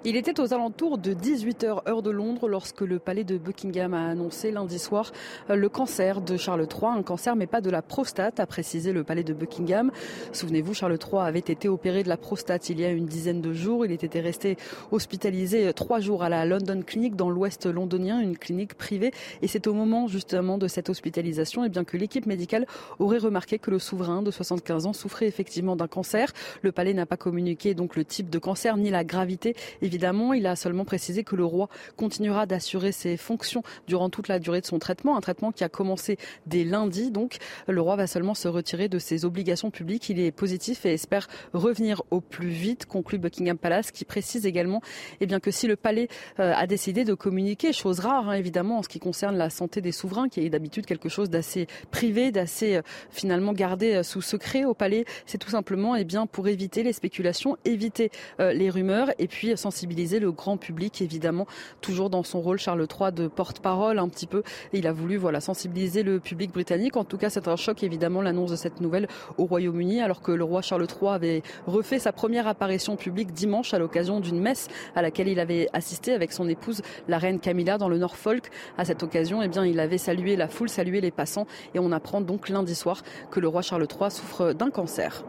Il 0.05 0.15
était 0.15 0.39
aux 0.39 0.53
alentours 0.53 0.97
de 0.97 1.13
18h 1.13 1.89
heure 1.89 2.01
de 2.01 2.09
Londres 2.09 2.47
lorsque 2.47 2.79
le 2.79 2.99
palais 2.99 3.25
de 3.25 3.37
Buckingham 3.37 3.93
a 3.93 4.07
annoncé 4.07 4.49
lundi 4.49 4.79
soir 4.79 5.11
euh, 5.49 5.57
le 5.57 5.67
cancer 5.67 6.21
de 6.21 6.37
Charles 6.37 6.65
III, 6.71 6.99
un 6.99 7.03
cancer 7.03 7.35
mais 7.35 7.47
pas 7.47 7.59
de 7.59 7.69
la 7.69 7.81
prostate, 7.81 8.39
a 8.39 8.45
précisé 8.45 8.93
le 8.93 9.03
palais 9.03 9.25
de 9.25 9.33
Buckingham. 9.33 9.91
Souvenez-vous, 10.31 10.73
Charles 10.73 10.97
III 10.97 11.23
avait 11.23 11.39
été 11.39 11.67
opéré 11.67 12.03
de 12.03 12.07
la 12.07 12.15
prostate 12.15 12.69
il 12.69 12.79
y 12.79 12.85
a 12.85 12.91
une 12.91 13.07
dizaine 13.07 13.41
de 13.41 13.51
jours. 13.51 13.85
Il 13.85 13.91
était 13.91 14.21
resté 14.21 14.55
hospitalisé 14.91 15.73
trois 15.73 15.99
jours 15.99 16.23
à 16.23 16.29
la 16.29 16.45
London 16.45 16.81
Clinic 16.81 17.17
dans 17.17 17.29
l'ouest 17.29 17.65
londonien, 17.65 18.21
une 18.21 18.37
clinique 18.37 18.75
privée. 18.75 19.11
Et 19.41 19.49
c'est 19.49 19.67
au 19.67 19.73
moment 19.73 20.07
justement 20.07 20.57
de 20.57 20.69
cette 20.69 20.89
hospitalisation 20.89 21.65
eh 21.65 21.69
bien, 21.69 21.83
que 21.83 21.97
l'équipe 21.97 22.25
médicale 22.25 22.67
aurait 22.99 23.17
remarqué 23.17 23.59
que 23.59 23.69
le 23.69 23.79
souverain 23.79 24.21
de 24.21 24.31
75 24.31 24.85
ans 24.85 24.93
souffrait 24.93 25.27
effectivement 25.27 25.75
d'un 25.75 25.89
cancer. 25.89 26.31
Le 26.61 26.71
palais 26.71 26.93
n'a 26.93 27.05
pas 27.05 27.17
communiqué 27.17 27.73
donc 27.73 27.97
le 27.97 28.05
type 28.05 28.29
de 28.29 28.39
cancer 28.39 28.77
ni 28.77 28.91
la 28.91 29.03
gravité. 29.03 29.57
Évidemment, 29.89 30.33
il 30.33 30.45
a 30.45 30.55
seulement 30.55 30.85
précisé 30.85 31.23
que 31.23 31.35
le 31.35 31.43
roi 31.43 31.67
continuera 31.97 32.45
d'assurer 32.45 32.91
ses 32.91 33.17
fonctions 33.17 33.63
durant 33.87 34.11
toute 34.11 34.27
la 34.27 34.37
durée 34.37 34.61
de 34.61 34.67
son 34.67 34.77
traitement, 34.77 35.17
un 35.17 35.19
traitement 35.19 35.51
qui 35.51 35.63
a 35.63 35.67
commencé 35.67 36.19
dès 36.45 36.63
lundi. 36.63 37.09
Donc, 37.09 37.37
le 37.67 37.81
roi 37.81 37.95
va 37.95 38.05
seulement 38.05 38.35
se 38.35 38.47
retirer 38.47 38.87
de 38.87 38.99
ses 38.99 39.25
obligations 39.25 39.71
publiques. 39.71 40.07
Il 40.09 40.19
est 40.19 40.29
positif 40.31 40.85
et 40.85 40.93
espère 40.93 41.27
revenir 41.53 42.03
au 42.11 42.21
plus 42.21 42.49
vite, 42.49 42.85
conclut 42.85 43.17
Buckingham 43.17 43.57
Palace, 43.57 43.89
qui 43.89 44.05
précise 44.05 44.45
également 44.45 44.83
eh 45.21 45.25
bien, 45.25 45.39
que 45.39 45.49
si 45.49 45.65
le 45.65 45.75
palais 45.75 46.07
euh, 46.39 46.53
a 46.55 46.67
décidé 46.67 47.03
de 47.03 47.15
communiquer, 47.15 47.73
chose 47.73 47.99
rare 47.99 48.29
hein, 48.29 48.33
évidemment 48.33 48.77
en 48.77 48.83
ce 48.83 48.89
qui 48.89 48.99
concerne 48.99 49.37
la 49.37 49.49
santé 49.49 49.81
des 49.81 49.91
souverains, 49.91 50.29
qui 50.29 50.41
est 50.41 50.49
d'habitude 50.51 50.85
quelque 50.85 51.09
chose 51.09 51.31
d'assez 51.31 51.65
privé, 51.89 52.29
d'assez 52.31 52.75
euh, 52.75 52.81
finalement 53.09 53.53
gardé 53.53 53.95
euh, 53.95 54.03
sous 54.03 54.21
secret 54.21 54.65
au 54.65 54.75
palais, 54.75 55.05
c'est 55.25 55.39
tout 55.39 55.49
simplement 55.49 55.95
eh 55.95 56.03
bien, 56.03 56.27
pour 56.27 56.47
éviter 56.47 56.83
les 56.83 56.93
spéculations, 56.93 57.57
éviter 57.65 58.11
les 58.37 58.69
rumeurs 58.69 59.09
et 59.17 59.27
puis 59.27 59.57
sensibiliser 59.57 59.78
sensibiliser 59.79 60.19
le 60.19 60.33
grand 60.33 60.57
public, 60.57 61.01
évidemment, 61.01 61.47
toujours 61.79 62.09
dans 62.09 62.23
son 62.23 62.41
rôle, 62.41 62.57
Charles 62.57 62.85
III, 62.85 63.13
de 63.13 63.29
porte-parole 63.29 63.97
un 63.97 64.09
petit 64.09 64.27
peu. 64.27 64.43
il 64.73 64.87
a 64.87 64.91
voulu 64.91 65.15
voilà, 65.15 65.39
sensibiliser 65.39 66.03
le 66.03 66.19
public 66.19 66.51
britannique. 66.51 66.97
En 66.97 67.05
tout 67.05 67.17
cas, 67.17 67.29
c'est 67.29 67.47
un 67.47 67.55
choc, 67.55 67.81
évidemment, 67.81 68.21
l'annonce 68.21 68.51
de 68.51 68.57
cette 68.57 68.81
nouvelle 68.81 69.07
au 69.37 69.45
Royaume-Uni, 69.45 70.01
alors 70.01 70.21
que 70.21 70.33
le 70.33 70.43
roi 70.43 70.61
Charles 70.61 70.85
III 70.85 71.11
avait 71.11 71.43
refait 71.65 71.97
sa 71.97 72.11
première 72.11 72.45
apparition 72.45 72.97
publique 72.97 73.31
dimanche 73.31 73.73
à 73.73 73.79
l'occasion 73.79 74.19
d'une 74.19 74.41
messe 74.41 74.67
à 74.97 75.01
laquelle 75.01 75.29
il 75.29 75.39
avait 75.39 75.69
assisté 75.71 76.11
avec 76.11 76.33
son 76.33 76.49
épouse, 76.49 76.81
la 77.07 77.17
reine 77.17 77.39
Camilla, 77.39 77.77
dans 77.77 77.87
le 77.87 77.97
Norfolk. 77.97 78.49
À 78.77 78.83
cette 78.83 79.01
occasion, 79.01 79.41
eh 79.41 79.47
bien, 79.47 79.65
il 79.65 79.79
avait 79.79 79.97
salué 79.97 80.35
la 80.35 80.49
foule, 80.49 80.67
salué 80.67 80.99
les 80.99 81.11
passants. 81.11 81.47
Et 81.73 81.79
on 81.79 81.93
apprend 81.93 82.19
donc 82.19 82.49
lundi 82.49 82.75
soir 82.75 83.01
que 83.31 83.39
le 83.39 83.47
roi 83.47 83.61
Charles 83.61 83.87
III 83.89 84.11
souffre 84.11 84.51
d'un 84.51 84.71
cancer. 84.71 85.23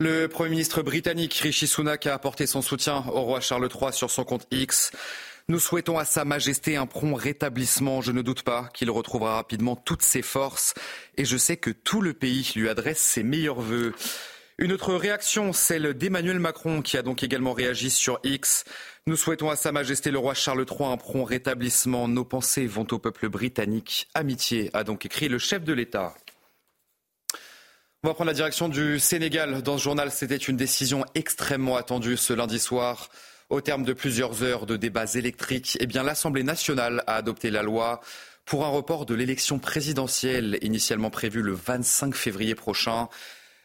Le 0.00 0.28
Premier 0.28 0.50
ministre 0.50 0.80
britannique 0.82 1.34
Rishi 1.34 1.66
Sunak 1.66 2.06
a 2.06 2.14
apporté 2.14 2.46
son 2.46 2.62
soutien 2.62 3.04
au 3.08 3.22
roi 3.22 3.40
Charles 3.40 3.68
III 3.68 3.92
sur 3.92 4.12
son 4.12 4.22
compte 4.22 4.46
X. 4.52 4.92
Nous 5.48 5.58
souhaitons 5.58 5.98
à 5.98 6.04
Sa 6.04 6.24
Majesté 6.24 6.76
un 6.76 6.86
prompt 6.86 7.16
rétablissement. 7.16 8.00
Je 8.00 8.12
ne 8.12 8.22
doute 8.22 8.44
pas 8.44 8.68
qu'il 8.72 8.92
retrouvera 8.92 9.34
rapidement 9.34 9.74
toutes 9.74 10.02
ses 10.02 10.22
forces 10.22 10.74
et 11.16 11.24
je 11.24 11.36
sais 11.36 11.56
que 11.56 11.70
tout 11.70 12.00
le 12.00 12.14
pays 12.14 12.48
lui 12.54 12.68
adresse 12.68 13.00
ses 13.00 13.24
meilleurs 13.24 13.60
vœux. 13.60 13.92
Une 14.58 14.70
autre 14.70 14.94
réaction, 14.94 15.52
celle 15.52 15.94
d'Emmanuel 15.94 16.38
Macron 16.38 16.80
qui 16.80 16.96
a 16.96 17.02
donc 17.02 17.24
également 17.24 17.52
réagi 17.52 17.90
sur 17.90 18.20
X. 18.22 18.62
Nous 19.08 19.16
souhaitons 19.16 19.50
à 19.50 19.56
Sa 19.56 19.72
Majesté 19.72 20.12
le 20.12 20.20
roi 20.20 20.34
Charles 20.34 20.64
III 20.64 20.92
un 20.92 20.96
prompt 20.96 21.24
rétablissement. 21.24 22.06
Nos 22.06 22.24
pensées 22.24 22.66
vont 22.68 22.86
au 22.92 23.00
peuple 23.00 23.28
britannique. 23.28 24.06
Amitié, 24.14 24.70
a 24.74 24.84
donc 24.84 25.06
écrit 25.06 25.28
le 25.28 25.38
chef 25.38 25.64
de 25.64 25.72
l'État. 25.72 26.14
On 28.04 28.08
va 28.08 28.14
prendre 28.14 28.30
la 28.30 28.34
direction 28.34 28.68
du 28.68 29.00
Sénégal. 29.00 29.60
Dans 29.62 29.76
ce 29.76 29.82
journal, 29.82 30.12
c'était 30.12 30.36
une 30.36 30.56
décision 30.56 31.04
extrêmement 31.16 31.74
attendue 31.74 32.16
ce 32.16 32.32
lundi 32.32 32.60
soir. 32.60 33.08
Au 33.50 33.60
terme 33.60 33.82
de 33.82 33.92
plusieurs 33.92 34.44
heures 34.44 34.66
de 34.66 34.76
débats 34.76 35.14
électriques, 35.14 35.76
eh 35.80 35.86
l'Assemblée 35.86 36.44
nationale 36.44 37.02
a 37.08 37.16
adopté 37.16 37.50
la 37.50 37.64
loi 37.64 38.00
pour 38.44 38.64
un 38.64 38.68
report 38.68 39.04
de 39.04 39.16
l'élection 39.16 39.58
présidentielle 39.58 40.60
initialement 40.62 41.10
prévue 41.10 41.42
le 41.42 41.54
25 41.54 42.14
février 42.14 42.54
prochain. 42.54 43.08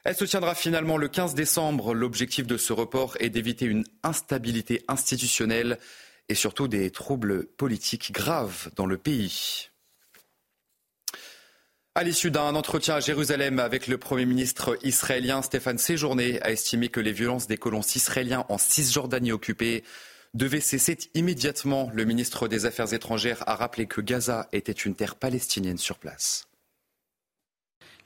Elle 0.03 0.15
se 0.15 0.25
tiendra 0.25 0.55
finalement 0.55 0.97
le 0.97 1.09
15 1.09 1.35
décembre. 1.35 1.93
L'objectif 1.93 2.47
de 2.47 2.57
ce 2.57 2.73
report 2.73 3.15
est 3.19 3.29
d'éviter 3.29 3.65
une 3.65 3.83
instabilité 4.01 4.83
institutionnelle 4.87 5.77
et 6.27 6.33
surtout 6.33 6.67
des 6.67 6.89
troubles 6.89 7.45
politiques 7.45 8.11
graves 8.11 8.71
dans 8.75 8.87
le 8.87 8.97
pays. 8.97 9.69
À 11.95 12.01
l'issue 12.01 12.31
d'un 12.31 12.55
entretien 12.55 12.95
à 12.95 12.99
Jérusalem 12.99 13.59
avec 13.59 13.85
le 13.85 13.99
Premier 13.99 14.25
ministre 14.25 14.79
israélien 14.81 15.43
Stéphane 15.43 15.77
Séjourné 15.77 16.41
a 16.41 16.49
estimé 16.49 16.89
que 16.89 16.99
les 16.99 17.11
violences 17.11 17.45
des 17.45 17.57
colons 17.57 17.81
israéliens 17.81 18.47
en 18.49 18.57
Cisjordanie 18.57 19.31
occupée 19.31 19.83
devaient 20.33 20.59
cesser 20.59 20.97
immédiatement. 21.13 21.91
Le 21.93 22.03
ministre 22.05 22.47
des 22.47 22.65
Affaires 22.65 22.95
étrangères 22.95 23.47
a 23.47 23.55
rappelé 23.55 23.85
que 23.85 24.01
Gaza 24.01 24.49
était 24.53 24.71
une 24.71 24.95
terre 24.95 25.13
palestinienne 25.13 25.77
sur 25.77 25.99
place. 25.99 26.47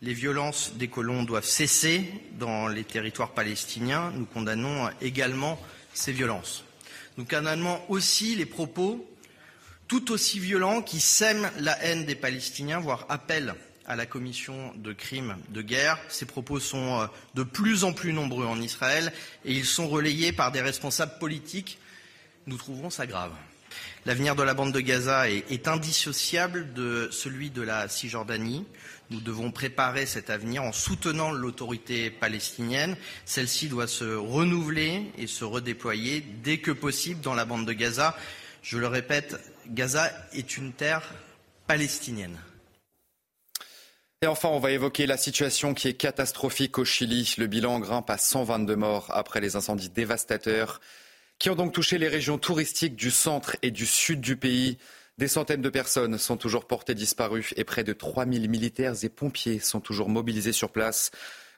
Les 0.01 0.13
violences 0.13 0.73
des 0.73 0.89
colons 0.89 1.23
doivent 1.23 1.45
cesser 1.45 2.03
dans 2.37 2.67
les 2.67 2.83
territoires 2.83 3.31
palestiniens. 3.31 4.11
Nous 4.17 4.25
condamnons 4.25 4.89
également 4.99 5.57
ces 5.93 6.11
violences. 6.11 6.65
Nous 7.15 7.23
condamnons 7.23 7.79
aussi 7.87 8.35
les 8.35 8.45
propos 8.45 9.09
tout 9.87 10.11
aussi 10.11 10.39
violents 10.39 10.81
qui 10.81 10.99
sèment 10.99 11.49
la 11.59 11.81
haine 11.81 12.03
des 12.03 12.15
Palestiniens, 12.15 12.81
voire 12.81 13.05
appellent 13.07 13.55
à 13.87 13.95
la 13.95 14.05
commission 14.05 14.73
de 14.75 14.93
crimes 14.93 15.37
de 15.49 15.61
guerre. 15.61 15.97
Ces 16.09 16.25
propos 16.25 16.59
sont 16.59 17.01
euh, 17.01 17.07
de 17.35 17.43
plus 17.43 17.83
en 17.83 17.93
plus 17.93 18.13
nombreux 18.13 18.45
en 18.45 18.61
Israël 18.61 19.13
et 19.45 19.53
ils 19.53 19.65
sont 19.65 19.87
relayés 19.87 20.31
par 20.31 20.51
des 20.51 20.61
responsables 20.61 21.17
politiques. 21.19 21.79
Nous 22.45 22.57
trouvons 22.57 22.89
ça 22.89 23.07
grave. 23.07 23.31
L'avenir 24.05 24.35
de 24.35 24.43
la 24.43 24.53
bande 24.53 24.71
de 24.71 24.79
Gaza 24.79 25.29
est, 25.29 25.51
est, 25.51 25.67
indissociable 25.67 26.73
de 26.73 27.09
celui 27.11 27.49
de 27.49 27.61
la 27.61 27.89
Cisjordanie. 27.89 28.65
Nous 29.09 29.19
devons 29.21 29.51
préparer 29.51 30.05
cet 30.05 30.29
avenir 30.29 30.63
en 30.63 30.71
soutenant 30.71 31.31
l'autorité 31.31 32.09
palestinienne. 32.09 32.95
Celle-ci 33.25 33.67
doit 33.67 33.87
se 33.87 34.15
renouveler 34.15 35.11
et 35.17 35.27
se 35.27 35.43
redéployer 35.43 36.21
dès 36.43 36.59
que 36.59 36.71
possible 36.71 37.21
dans 37.21 37.33
la 37.33 37.45
bande 37.45 37.65
de 37.65 37.73
Gaza. 37.73 38.15
Je 38.63 38.77
le 38.77 38.87
répète, 38.87 39.39
Gaza 39.67 40.11
est 40.33 40.57
une 40.57 40.73
terre 40.73 41.13
palestinienne. 41.67 42.37
Et 44.23 44.27
enfin, 44.27 44.49
on 44.49 44.59
va 44.59 44.71
évoquer 44.71 45.05
la 45.05 45.17
situation 45.17 45.75
qui 45.75 45.87
est 45.87 45.93
catastrophique 45.93 46.79
au 46.79 46.85
Chili. 46.85 47.35
Le 47.37 47.45
bilan 47.45 47.79
grimpe 47.79 48.09
à 48.09 48.17
122 48.17 48.75
morts 48.75 49.11
après 49.11 49.41
les 49.41 49.55
incendies 49.55 49.89
dévastateurs 49.89 50.81
qui 51.37 51.51
ont 51.51 51.55
donc 51.55 51.71
touché 51.71 51.99
les 51.99 52.07
régions 52.07 52.39
touristiques 52.39 52.95
du 52.95 53.11
centre 53.11 53.57
et 53.61 53.69
du 53.69 53.85
sud 53.85 54.19
du 54.19 54.35
pays. 54.35 54.79
Des 55.19 55.27
centaines 55.27 55.61
de 55.61 55.69
personnes 55.69 56.17
sont 56.17 56.35
toujours 56.35 56.65
portées 56.65 56.95
disparues 56.95 57.51
et 57.57 57.63
près 57.63 57.83
de 57.83 57.93
3000 57.93 58.49
militaires 58.49 58.95
et 59.03 59.09
pompiers 59.09 59.59
sont 59.59 59.81
toujours 59.81 60.09
mobilisés 60.09 60.51
sur 60.51 60.71
place. 60.71 61.11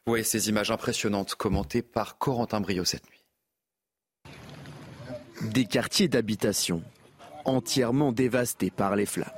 Vous 0.05 0.11
voyez 0.11 0.25
ces 0.25 0.49
images 0.49 0.71
impressionnantes 0.71 1.35
commentées 1.35 1.81
par 1.81 2.17
Corentin 2.17 2.59
Brio 2.59 2.83
cette 2.83 3.05
nuit. 3.09 3.23
Des 5.41 5.65
quartiers 5.65 6.09
d'habitation 6.09 6.83
entièrement 7.45 8.11
dévastés 8.11 8.69
par 8.69 8.97
les 8.97 9.05
flammes. 9.05 9.29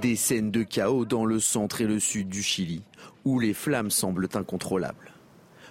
Des 0.00 0.14
scènes 0.14 0.50
de 0.50 0.62
chaos 0.62 1.04
dans 1.06 1.24
le 1.24 1.40
centre 1.40 1.80
et 1.80 1.86
le 1.86 1.98
sud 1.98 2.28
du 2.28 2.42
Chili, 2.42 2.82
où 3.24 3.40
les 3.40 3.54
flammes 3.54 3.90
semblent 3.90 4.28
incontrôlables. 4.34 5.15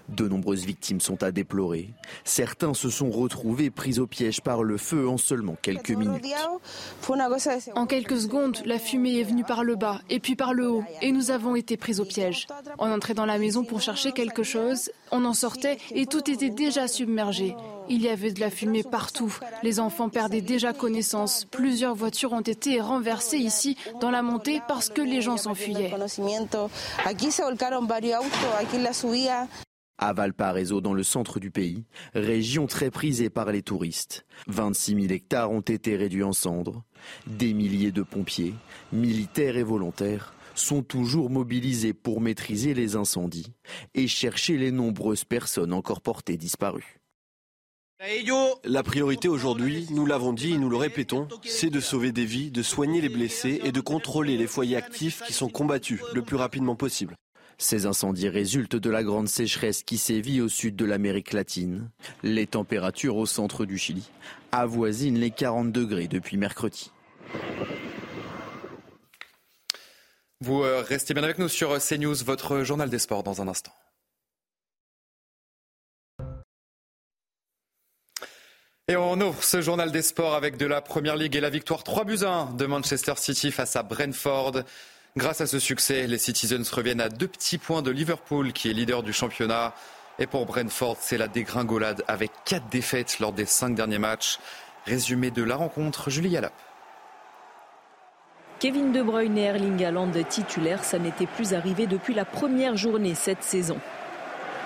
De 0.09 0.27
nombreuses 0.27 0.65
victimes 0.65 1.01
sont 1.01 1.23
à 1.23 1.31
déplorer. 1.31 1.89
Certains 2.23 2.73
se 2.73 2.89
sont 2.89 3.09
retrouvés 3.09 3.71
pris 3.71 3.99
au 3.99 4.05
piège 4.05 4.41
par 4.41 4.63
le 4.63 4.77
feu 4.77 5.09
en 5.09 5.17
seulement 5.17 5.55
quelques 5.61 5.91
minutes. 5.91 6.25
En 7.75 7.85
quelques 7.85 8.21
secondes, 8.21 8.57
la 8.65 8.77
fumée 8.77 9.19
est 9.19 9.23
venue 9.23 9.43
par 9.43 9.63
le 9.63 9.75
bas 9.75 10.01
et 10.09 10.19
puis 10.19 10.35
par 10.35 10.53
le 10.53 10.69
haut 10.69 10.83
et 11.01 11.11
nous 11.11 11.31
avons 11.31 11.55
été 11.55 11.75
pris 11.75 11.99
au 11.99 12.05
piège. 12.05 12.47
On 12.77 12.91
entrait 12.91 13.15
dans 13.15 13.25
la 13.25 13.39
maison 13.39 13.63
pour 13.63 13.81
chercher 13.81 14.11
quelque 14.11 14.43
chose, 14.43 14.91
on 15.11 15.25
en 15.25 15.33
sortait 15.33 15.77
et 15.91 16.05
tout 16.05 16.29
était 16.29 16.49
déjà 16.49 16.87
submergé. 16.87 17.55
Il 17.89 18.01
y 18.01 18.09
avait 18.09 18.31
de 18.31 18.39
la 18.39 18.49
fumée 18.49 18.83
partout. 18.83 19.37
Les 19.63 19.79
enfants 19.79 20.09
perdaient 20.09 20.41
déjà 20.41 20.73
connaissance. 20.73 21.45
Plusieurs 21.45 21.95
voitures 21.95 22.33
ont 22.33 22.41
été 22.41 22.81
renversées 22.81 23.37
ici 23.37 23.77
dans 24.01 24.11
la 24.11 24.21
montée 24.21 24.61
parce 24.67 24.89
que 24.89 25.01
les 25.01 25.21
gens 25.21 25.37
s'enfuyaient. 25.37 25.93
À 29.97 30.11
Valparaiso, 30.11 30.81
dans 30.81 30.93
le 30.93 31.03
centre 31.03 31.39
du 31.39 31.51
pays, 31.51 31.85
région 32.13 32.67
très 32.67 32.91
prisée 32.91 33.29
par 33.29 33.51
les 33.51 33.61
touristes. 33.61 34.25
26 34.47 35.01
000 35.01 35.13
hectares 35.13 35.51
ont 35.51 35.61
été 35.61 35.95
réduits 35.95 36.23
en 36.23 36.33
cendres. 36.33 36.83
Des 37.27 37.53
milliers 37.53 37.93
de 37.93 38.01
pompiers, 38.01 38.53
militaires 38.91 39.55
et 39.55 39.63
volontaires, 39.63 40.33
sont 40.53 40.83
toujours 40.83 41.29
mobilisés 41.29 41.93
pour 41.93 42.21
maîtriser 42.21 42.73
les 42.73 42.95
incendies 42.95 43.53
et 43.93 44.07
chercher 44.07 44.57
les 44.57 44.71
nombreuses 44.71 45.23
personnes 45.23 45.73
encore 45.73 46.01
portées 46.01 46.37
disparues. 46.37 46.99
La 48.65 48.83
priorité 48.83 49.29
aujourd'hui, 49.29 49.87
nous 49.91 50.05
l'avons 50.05 50.33
dit 50.33 50.53
et 50.53 50.57
nous 50.57 50.69
le 50.69 50.75
répétons, 50.75 51.27
c'est 51.43 51.69
de 51.69 51.79
sauver 51.79 52.11
des 52.11 52.25
vies, 52.25 52.51
de 52.51 52.61
soigner 52.61 52.99
les 52.99 53.09
blessés 53.09 53.61
et 53.63 53.71
de 53.71 53.79
contrôler 53.79 54.37
les 54.37 54.47
foyers 54.47 54.75
actifs 54.75 55.21
qui 55.25 55.33
sont 55.33 55.49
combattus 55.49 56.01
le 56.13 56.21
plus 56.21 56.35
rapidement 56.35 56.75
possible. 56.75 57.15
Ces 57.57 57.85
incendies 57.85 58.29
résultent 58.29 58.75
de 58.75 58.89
la 58.89 59.03
grande 59.03 59.27
sécheresse 59.27 59.83
qui 59.83 59.97
sévit 59.97 60.41
au 60.41 60.49
sud 60.49 60.75
de 60.75 60.85
l'Amérique 60.85 61.33
latine. 61.33 61.89
Les 62.23 62.47
températures 62.47 63.15
au 63.15 63.25
centre 63.25 63.65
du 63.65 63.77
Chili 63.77 64.09
avoisinent 64.51 65.19
les 65.19 65.31
40 65.31 65.71
degrés 65.71 66.07
depuis 66.07 66.37
mercredi. 66.37 66.91
Vous 70.41 70.63
euh, 70.63 70.81
restez 70.81 71.13
bien 71.13 71.23
avec 71.23 71.37
nous 71.37 71.47
sur 71.47 71.77
CNews, 71.79 72.15
votre 72.25 72.63
journal 72.63 72.89
des 72.89 72.99
sports 72.99 73.23
dans 73.23 73.41
un 73.41 73.47
instant. 73.47 73.73
Et 78.87 78.95
on 78.95 79.19
ouvre 79.19 79.43
ce 79.43 79.61
journal 79.61 79.91
des 79.91 80.03
sports 80.03 80.35
avec 80.35 80.57
de 80.57 80.67
la 80.67 80.79
Première 80.79 81.15
Ligue 81.15 81.35
et 81.35 81.39
la 81.39 81.49
victoire 81.49 81.83
3 81.83 82.03
buts 82.03 82.23
1 82.23 82.53
de 82.53 82.65
Manchester 82.67 83.13
City 83.15 83.51
face 83.51 83.75
à 83.75 83.81
Brentford. 83.81 84.61
Grâce 85.17 85.39
à 85.39 85.47
ce 85.47 85.59
succès, 85.59 86.07
les 86.07 86.17
Citizens 86.17 86.69
reviennent 86.73 86.99
à 86.99 87.07
deux 87.07 87.29
petits 87.29 87.57
points 87.57 87.81
de 87.81 87.89
Liverpool 87.89 88.51
qui 88.51 88.69
est 88.69 88.73
leader 88.73 89.01
du 89.01 89.13
championnat. 89.13 89.73
Et 90.19 90.27
pour 90.27 90.45
Brentford, 90.45 90.97
c'est 90.99 91.17
la 91.17 91.29
dégringolade 91.29 92.03
avec 92.09 92.31
quatre 92.43 92.67
défaites 92.67 93.19
lors 93.19 93.31
des 93.31 93.45
cinq 93.45 93.75
derniers 93.75 93.97
matchs. 93.97 94.39
Résumé 94.85 95.31
de 95.31 95.41
la 95.41 95.55
rencontre, 95.55 96.09
Julie 96.09 96.31
Yalop. 96.31 96.51
Kevin 98.59 98.91
De 98.91 99.01
Bruyne 99.01 99.37
et 99.37 99.43
Erling 99.43 99.85
Haaland 99.85 100.11
titulaires, 100.27 100.83
ça 100.83 100.99
n'était 100.99 101.27
plus 101.27 101.53
arrivé 101.53 101.87
depuis 101.87 102.13
la 102.13 102.25
première 102.25 102.75
journée 102.75 103.15
cette 103.15 103.43
saison. 103.43 103.79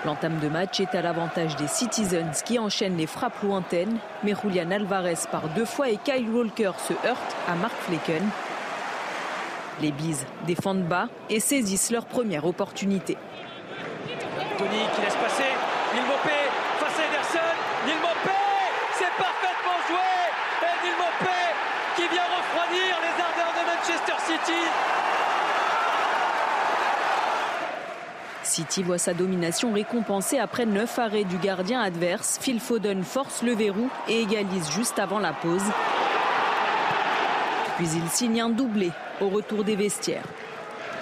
L'entame 0.04 0.40
de 0.40 0.48
match 0.48 0.80
est 0.80 0.96
à 0.96 1.02
l'avantage 1.02 1.54
des 1.56 1.68
Citizens 1.68 2.42
qui 2.44 2.58
enchaînent 2.58 2.96
les 2.96 3.06
frappes 3.06 3.40
lointaines, 3.42 3.98
mais 4.24 4.34
Julian 4.42 4.72
Alvarez 4.72 5.28
par 5.30 5.48
deux 5.50 5.64
fois 5.64 5.90
et 5.90 5.98
Kyle 5.98 6.28
Walker 6.28 6.72
se 6.88 6.94
heurtent 7.06 7.36
à 7.46 7.54
Mark 7.54 7.74
Flecken. 7.82 8.22
Les 9.82 9.92
Bises 9.92 10.26
défendent 10.46 10.84
bas 10.84 11.08
et 11.30 11.40
saisissent 11.40 11.90
leur 11.90 12.04
première 12.04 12.44
opportunité. 12.44 13.16
Tony 14.58 14.70
qui 14.94 15.00
laisse 15.00 15.16
passer, 15.16 15.50
Neil 15.94 16.04
Mopé 16.04 16.36
face 16.78 16.98
à 16.98 17.06
Ederson, 17.06 17.38
Neil 17.86 17.96
Mopé, 17.96 18.36
c'est 18.92 19.10
parfaitement 19.16 19.80
joué 19.88 20.10
et 20.60 20.86
Neil 20.86 20.94
Mopé 20.98 21.40
qui 21.96 22.02
vient 22.02 22.24
refroidir 22.24 22.96
les 23.00 23.22
ardeurs 23.22 23.54
de 23.56 23.64
Manchester 23.66 24.18
City. 24.26 24.60
City 28.42 28.82
voit 28.82 28.98
sa 28.98 29.14
domination 29.14 29.72
récompensée 29.72 30.38
après 30.38 30.66
neuf 30.66 30.98
arrêts 30.98 31.24
du 31.24 31.38
gardien 31.38 31.80
adverse. 31.80 32.38
Phil 32.42 32.60
Foden 32.60 33.02
force 33.02 33.42
le 33.42 33.54
verrou 33.54 33.88
et 34.08 34.20
égalise 34.20 34.70
juste 34.72 34.98
avant 34.98 35.20
la 35.20 35.32
pause. 35.32 35.62
Puis 37.78 37.88
il 37.94 38.10
signe 38.10 38.42
un 38.42 38.50
doublé 38.50 38.90
au 39.20 39.28
retour 39.28 39.64
des 39.64 39.76
vestiaires. 39.76 40.24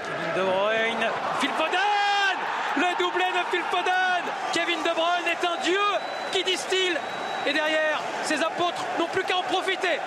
Kevin 0.04 0.34
De 0.36 0.50
Bruyne, 0.50 1.10
Phil 1.40 1.50
Foden 1.50 2.36
Le 2.76 2.98
doublé 2.98 3.24
de 3.24 3.50
Phil 3.50 3.62
Foden 3.70 4.24
Kevin 4.52 4.78
De 4.82 4.94
Bruyne 4.94 5.28
est 5.30 5.46
un 5.46 5.62
dieu 5.62 5.78
qui 6.32 6.44
distille 6.44 6.96
et 7.46 7.52
derrière, 7.52 8.02
ses 8.24 8.42
apôtres 8.42 8.84
n'ont 8.98 9.06
plus 9.06 9.22
qu'à 9.22 9.36
en 9.36 9.42
profiter. 9.42 9.98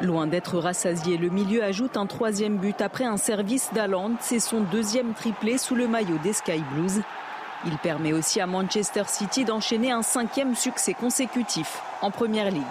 Loin 0.00 0.26
d'être 0.26 0.58
rassasié, 0.58 1.16
le 1.16 1.28
milieu 1.28 1.62
ajoute 1.62 1.96
un 1.96 2.06
troisième 2.06 2.56
but 2.58 2.80
après 2.80 3.04
un 3.04 3.16
service 3.16 3.70
d'Aland. 3.72 4.12
C'est 4.20 4.40
son 4.40 4.60
deuxième 4.60 5.14
triplé 5.14 5.58
sous 5.58 5.74
le 5.74 5.88
maillot 5.88 6.18
des 6.22 6.32
Sky 6.32 6.62
Blues. 6.72 7.02
Il 7.66 7.76
permet 7.78 8.12
aussi 8.12 8.40
à 8.40 8.46
Manchester 8.46 9.04
City 9.06 9.44
d'enchaîner 9.44 9.90
un 9.90 10.02
cinquième 10.02 10.54
succès 10.54 10.94
consécutif 10.94 11.80
en 12.02 12.10
Première 12.10 12.50
Ligue. 12.50 12.62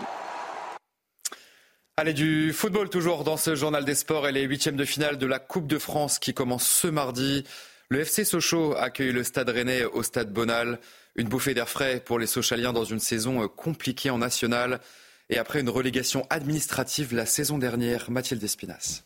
Allez, 1.97 2.12
du 2.12 2.51
football 2.51 2.89
toujours 2.89 3.23
dans 3.23 3.38
ce 3.38 3.55
journal 3.55 3.86
des 3.86 3.95
sports 3.95 4.27
et 4.27 4.34
les 4.34 4.41
huitièmes 4.41 4.75
de 4.75 4.84
finale 4.84 5.17
de 5.17 5.25
la 5.25 5.39
Coupe 5.39 5.65
de 5.65 5.79
France 5.79 6.19
qui 6.19 6.34
commence 6.34 6.67
ce 6.67 6.88
mardi. 6.88 7.45
Le 7.88 8.01
FC 8.01 8.25
Sochaux 8.25 8.75
accueille 8.75 9.13
le 9.13 9.23
Stade 9.23 9.47
Rennais 9.47 9.86
au 9.86 10.03
Stade 10.03 10.34
Bonal. 10.34 10.79
Une 11.15 11.29
bouffée 11.29 11.53
d'air 11.53 11.69
frais 11.69 12.01
pour 12.03 12.19
les 12.19 12.27
Sochaliens 12.27 12.73
dans 12.73 12.84
une 12.84 12.99
saison 12.99 13.47
compliquée 13.47 14.10
en 14.10 14.17
nationale. 14.17 14.81
Et 15.29 15.38
après 15.38 15.62
une 15.62 15.69
relégation 15.69 16.27
administrative 16.29 17.15
la 17.15 17.25
saison 17.25 17.58
dernière, 17.58 18.12
Mathilde 18.12 18.43
Espinas. 18.43 19.03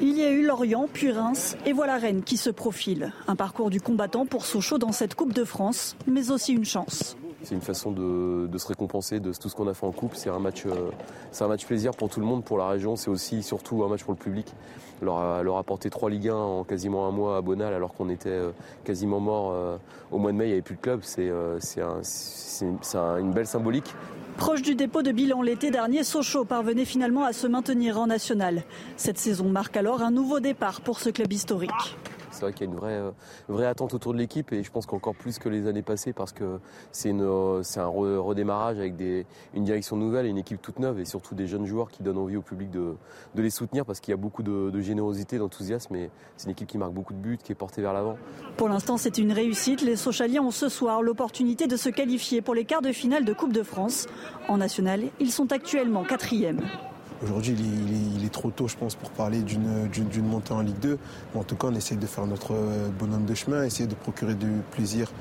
Il 0.00 0.16
y 0.16 0.24
a 0.24 0.30
eu 0.30 0.46
Lorient, 0.46 0.88
puis 0.90 1.12
Reims, 1.12 1.58
et 1.66 1.74
voilà 1.74 1.98
Rennes 1.98 2.22
qui 2.22 2.38
se 2.38 2.48
profile. 2.48 3.12
Un 3.28 3.36
parcours 3.36 3.68
du 3.68 3.82
combattant 3.82 4.24
pour 4.24 4.46
Sochaux 4.46 4.78
dans 4.78 4.92
cette 4.92 5.14
Coupe 5.14 5.34
de 5.34 5.44
France, 5.44 5.94
mais 6.06 6.30
aussi 6.30 6.54
une 6.54 6.64
chance. 6.64 7.18
C'est 7.42 7.54
une 7.54 7.60
façon 7.62 7.90
de, 7.90 8.58
se 8.58 8.66
récompenser 8.66 9.18
de 9.18 9.32
tout 9.32 9.48
ce 9.48 9.56
qu'on 9.56 9.66
a 9.66 9.74
fait 9.74 9.86
en 9.86 9.92
coupe. 9.92 10.14
C'est 10.14 10.28
un 10.28 10.38
match, 10.38 10.66
euh, 10.66 10.90
c'est 11.32 11.44
un 11.44 11.48
match 11.48 11.64
plaisir 11.64 11.92
pour 11.92 12.10
tout 12.10 12.20
le 12.20 12.26
monde, 12.26 12.44
pour 12.44 12.58
la 12.58 12.68
région. 12.68 12.96
C'est 12.96 13.10
aussi 13.10 13.42
surtout 13.42 13.82
un 13.82 13.88
match 13.88 14.04
pour 14.04 14.12
le 14.12 14.18
public. 14.18 14.52
Leur, 15.00 15.42
leur 15.42 15.56
apporter 15.56 15.88
trois 15.88 16.10
Ligue 16.10 16.28
1 16.28 16.34
en 16.34 16.64
quasiment 16.64 17.08
un 17.08 17.10
mois 17.10 17.38
à 17.38 17.40
Bonal, 17.40 17.72
alors 17.72 17.94
qu'on 17.94 18.10
était 18.10 18.28
euh, 18.28 18.50
quasiment 18.84 19.20
mort 19.20 19.52
euh, 19.52 19.78
au 20.10 20.18
mois 20.18 20.32
de 20.32 20.36
mai. 20.36 20.44
Il 20.44 20.48
n'y 20.48 20.52
avait 20.54 20.62
plus 20.62 20.76
de 20.76 20.80
club. 20.80 21.00
C'est, 21.02 21.30
une 22.60 23.30
belle 23.32 23.46
symbolique. 23.46 23.94
Proche 24.36 24.62
du 24.62 24.74
dépôt 24.74 25.02
de 25.02 25.12
bilan 25.12 25.42
l'été 25.42 25.70
dernier, 25.70 26.04
Sochaux 26.04 26.44
parvenait 26.44 26.84
finalement 26.84 27.24
à 27.24 27.32
se 27.32 27.46
maintenir 27.46 27.98
en 27.98 28.06
national. 28.06 28.62
Cette 28.96 29.18
saison 29.18 29.48
marque 29.48 29.76
alors 29.76 30.02
un 30.02 30.10
nouveau 30.10 30.40
départ 30.40 30.80
pour 30.82 31.00
ce 31.00 31.10
club 31.10 31.32
historique 31.32 31.96
c'est 32.40 32.46
vrai 32.46 32.52
qu'il 32.54 32.66
y 32.66 32.70
a 32.70 32.72
une 32.72 32.78
vraie, 32.78 32.94
euh, 32.94 33.10
vraie 33.48 33.66
attente 33.66 33.92
autour 33.92 34.14
de 34.14 34.18
l'équipe 34.18 34.50
et 34.52 34.62
je 34.62 34.70
pense 34.70 34.86
qu'encore 34.86 35.14
plus 35.14 35.38
que 35.38 35.50
les 35.50 35.66
années 35.66 35.82
passées 35.82 36.14
parce 36.14 36.32
que 36.32 36.58
c'est 36.90 37.12
euh, 37.12 37.62
un 37.76 37.86
redémarrage 37.86 38.78
avec 38.78 38.96
des, 38.96 39.26
une 39.52 39.64
direction 39.64 39.96
nouvelle 39.96 40.24
et 40.24 40.30
une 40.30 40.38
équipe 40.38 40.62
toute 40.62 40.78
neuve 40.78 41.00
et 41.00 41.04
surtout 41.04 41.34
des 41.34 41.46
jeunes 41.46 41.66
joueurs 41.66 41.90
qui 41.90 42.02
donnent 42.02 42.16
envie 42.16 42.36
au 42.36 42.42
public 42.42 42.70
de, 42.70 42.94
de 43.34 43.42
les 43.42 43.50
soutenir 43.50 43.84
parce 43.84 44.00
qu'il 44.00 44.12
y 44.12 44.14
a 44.14 44.16
beaucoup 44.16 44.42
de, 44.42 44.70
de 44.70 44.80
générosité, 44.80 45.36
d'enthousiasme 45.36 45.94
et 45.96 46.10
c'est 46.38 46.46
une 46.46 46.52
équipe 46.52 46.68
qui 46.68 46.78
marque 46.78 46.94
beaucoup 46.94 47.12
de 47.12 47.18
buts, 47.18 47.38
qui 47.42 47.52
est 47.52 47.54
portée 47.54 47.82
vers 47.82 47.92
l'avant. 47.92 48.16
Pour 48.56 48.70
l'instant, 48.70 48.96
c'est 48.96 49.18
une 49.18 49.32
réussite. 49.32 49.82
Les 49.82 49.96
Sochaliens 49.96 50.42
ont 50.42 50.50
ce 50.50 50.70
soir 50.70 51.02
l'opportunité 51.02 51.66
de 51.66 51.76
se 51.76 51.90
qualifier 51.90 52.40
pour 52.40 52.54
les 52.54 52.64
quarts 52.64 52.82
de 52.82 52.92
finale 52.92 53.26
de 53.26 53.34
Coupe 53.34 53.52
de 53.52 53.62
France. 53.62 54.06
En 54.48 54.56
national, 54.56 55.02
ils 55.20 55.30
sont 55.30 55.52
actuellement 55.52 56.04
quatrième. 56.04 56.60
Aujourd'hui, 57.22 57.54
il, 57.54 58.24
est 58.24 58.32
trop 58.32 58.50
tôt, 58.50 58.66
je 58.66 58.76
pense, 58.76 58.94
pour 58.94 59.10
parler 59.10 59.42
d'une 59.42 60.26
montée 60.26 60.52
en 60.52 60.62
Ligue 60.62 60.78
2. 60.80 60.98
en 61.34 61.44
tout 61.44 61.54
cas, 61.54 61.68
on 61.70 61.74
essaye 61.74 61.98
de 61.98 62.06
faire 62.06 62.26
notre 62.26 62.54
euh, 62.54 62.88
bonhomme 62.98 63.26
de 63.26 63.34
chemin, 63.34 63.62
essayer 63.62 63.86
de 63.86 63.94
procurer 63.94 64.34
du 64.34 64.50
plaisir 64.70 65.12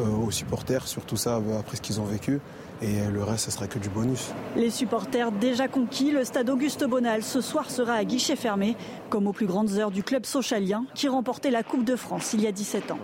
euh, 0.00 0.04
aux 0.04 0.30
supporters, 0.30 0.86
surtout 0.86 1.16
ça 1.16 1.36
euh, 1.36 1.58
après 1.58 1.76
ce 1.76 1.80
qu'ils 1.80 1.98
ont 1.98 2.04
vécu. 2.04 2.40
Et 2.82 3.06
le 3.10 3.22
reste, 3.22 3.46
ce 3.46 3.50
sera 3.50 3.68
que 3.68 3.78
du 3.78 3.88
bonus. 3.88 4.32
Les 4.54 4.68
supporters 4.68 5.32
déjà 5.32 5.66
conquis, 5.66 6.10
le 6.10 6.24
stade 6.24 6.50
Auguste 6.50 6.84
Bonal 6.84 7.22
ce 7.22 7.40
soir 7.40 7.70
sera 7.70 7.94
à 7.94 8.04
guichet 8.04 8.36
fermé, 8.36 8.76
comme 9.08 9.26
aux 9.26 9.32
plus 9.32 9.46
grandes 9.46 9.72
heures 9.78 9.90
du 9.90 10.02
club 10.02 10.26
socialien 10.26 10.84
qui 10.94 11.08
remportait 11.08 11.50
la 11.50 11.62
Coupe 11.62 11.84
de 11.84 11.96
France 11.96 12.34
il 12.34 12.42
y 12.42 12.46
a 12.46 12.52
17 12.52 12.90
ans. 12.90 12.98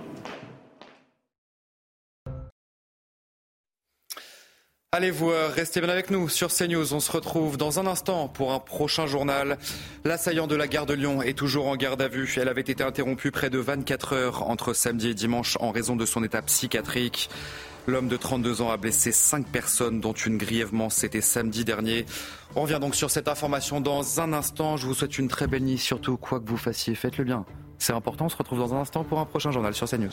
Allez 4.95 5.11
vous 5.11 5.33
restez 5.57 5.81
bien 5.81 5.89
avec 5.89 6.11
nous 6.11 6.29
sur 6.29 6.53
CNews. 6.53 6.93
On 6.93 7.01
se 7.01 7.11
retrouve 7.11 7.57
dans 7.57 7.81
un 7.81 7.87
instant 7.87 8.29
pour 8.29 8.53
un 8.53 8.59
prochain 8.59 9.07
journal. 9.07 9.57
L'assaillant 10.05 10.47
de 10.47 10.55
la 10.55 10.69
gare 10.69 10.85
de 10.85 10.93
Lyon 10.93 11.23
est 11.23 11.33
toujours 11.33 11.69
en 11.69 11.77
garde 11.77 12.03
à 12.03 12.09
vue. 12.09 12.31
Elle 12.37 12.49
avait 12.51 12.61
été 12.61 12.85
interrompue 12.85 13.31
près 13.31 13.49
de 13.49 13.57
24 13.57 14.13
heures 14.13 14.51
entre 14.51 14.75
samedi 14.75 15.09
et 15.09 15.15
dimanche 15.15 15.57
en 15.61 15.71
raison 15.71 15.97
de 15.97 16.05
son 16.05 16.23
état 16.23 16.43
psychiatrique. 16.43 17.31
L'homme 17.87 18.09
de 18.09 18.19
32 18.19 18.61
ans 18.61 18.71
a 18.71 18.77
blessé 18.77 19.13
5 19.13 19.47
personnes, 19.47 19.99
dont 19.99 20.13
une 20.13 20.37
grièvement. 20.37 20.91
C'était 20.91 21.23
samedi 21.23 21.65
dernier. 21.65 22.05
On 22.55 22.61
revient 22.61 22.79
donc 22.79 22.95
sur 22.95 23.11
cette 23.11 23.29
information 23.29 23.81
dans 23.81 24.21
un 24.21 24.35
instant. 24.35 24.77
Je 24.77 24.87
vous 24.87 24.93
souhaite 24.93 25.17
une 25.17 25.29
très 25.29 25.47
belle 25.47 25.65
nuit. 25.65 25.79
Surtout, 25.79 26.19
quoi 26.19 26.39
que 26.39 26.51
vous 26.51 26.59
fassiez, 26.59 26.95
faites-le 26.95 27.25
bien. 27.25 27.47
C'est 27.79 27.95
important. 27.95 28.27
On 28.27 28.29
se 28.29 28.37
retrouve 28.37 28.59
dans 28.59 28.75
un 28.75 28.81
instant 28.83 29.05
pour 29.05 29.21
un 29.21 29.25
prochain 29.25 29.53
journal 29.53 29.73
sur 29.73 29.89
CNews. 29.89 30.13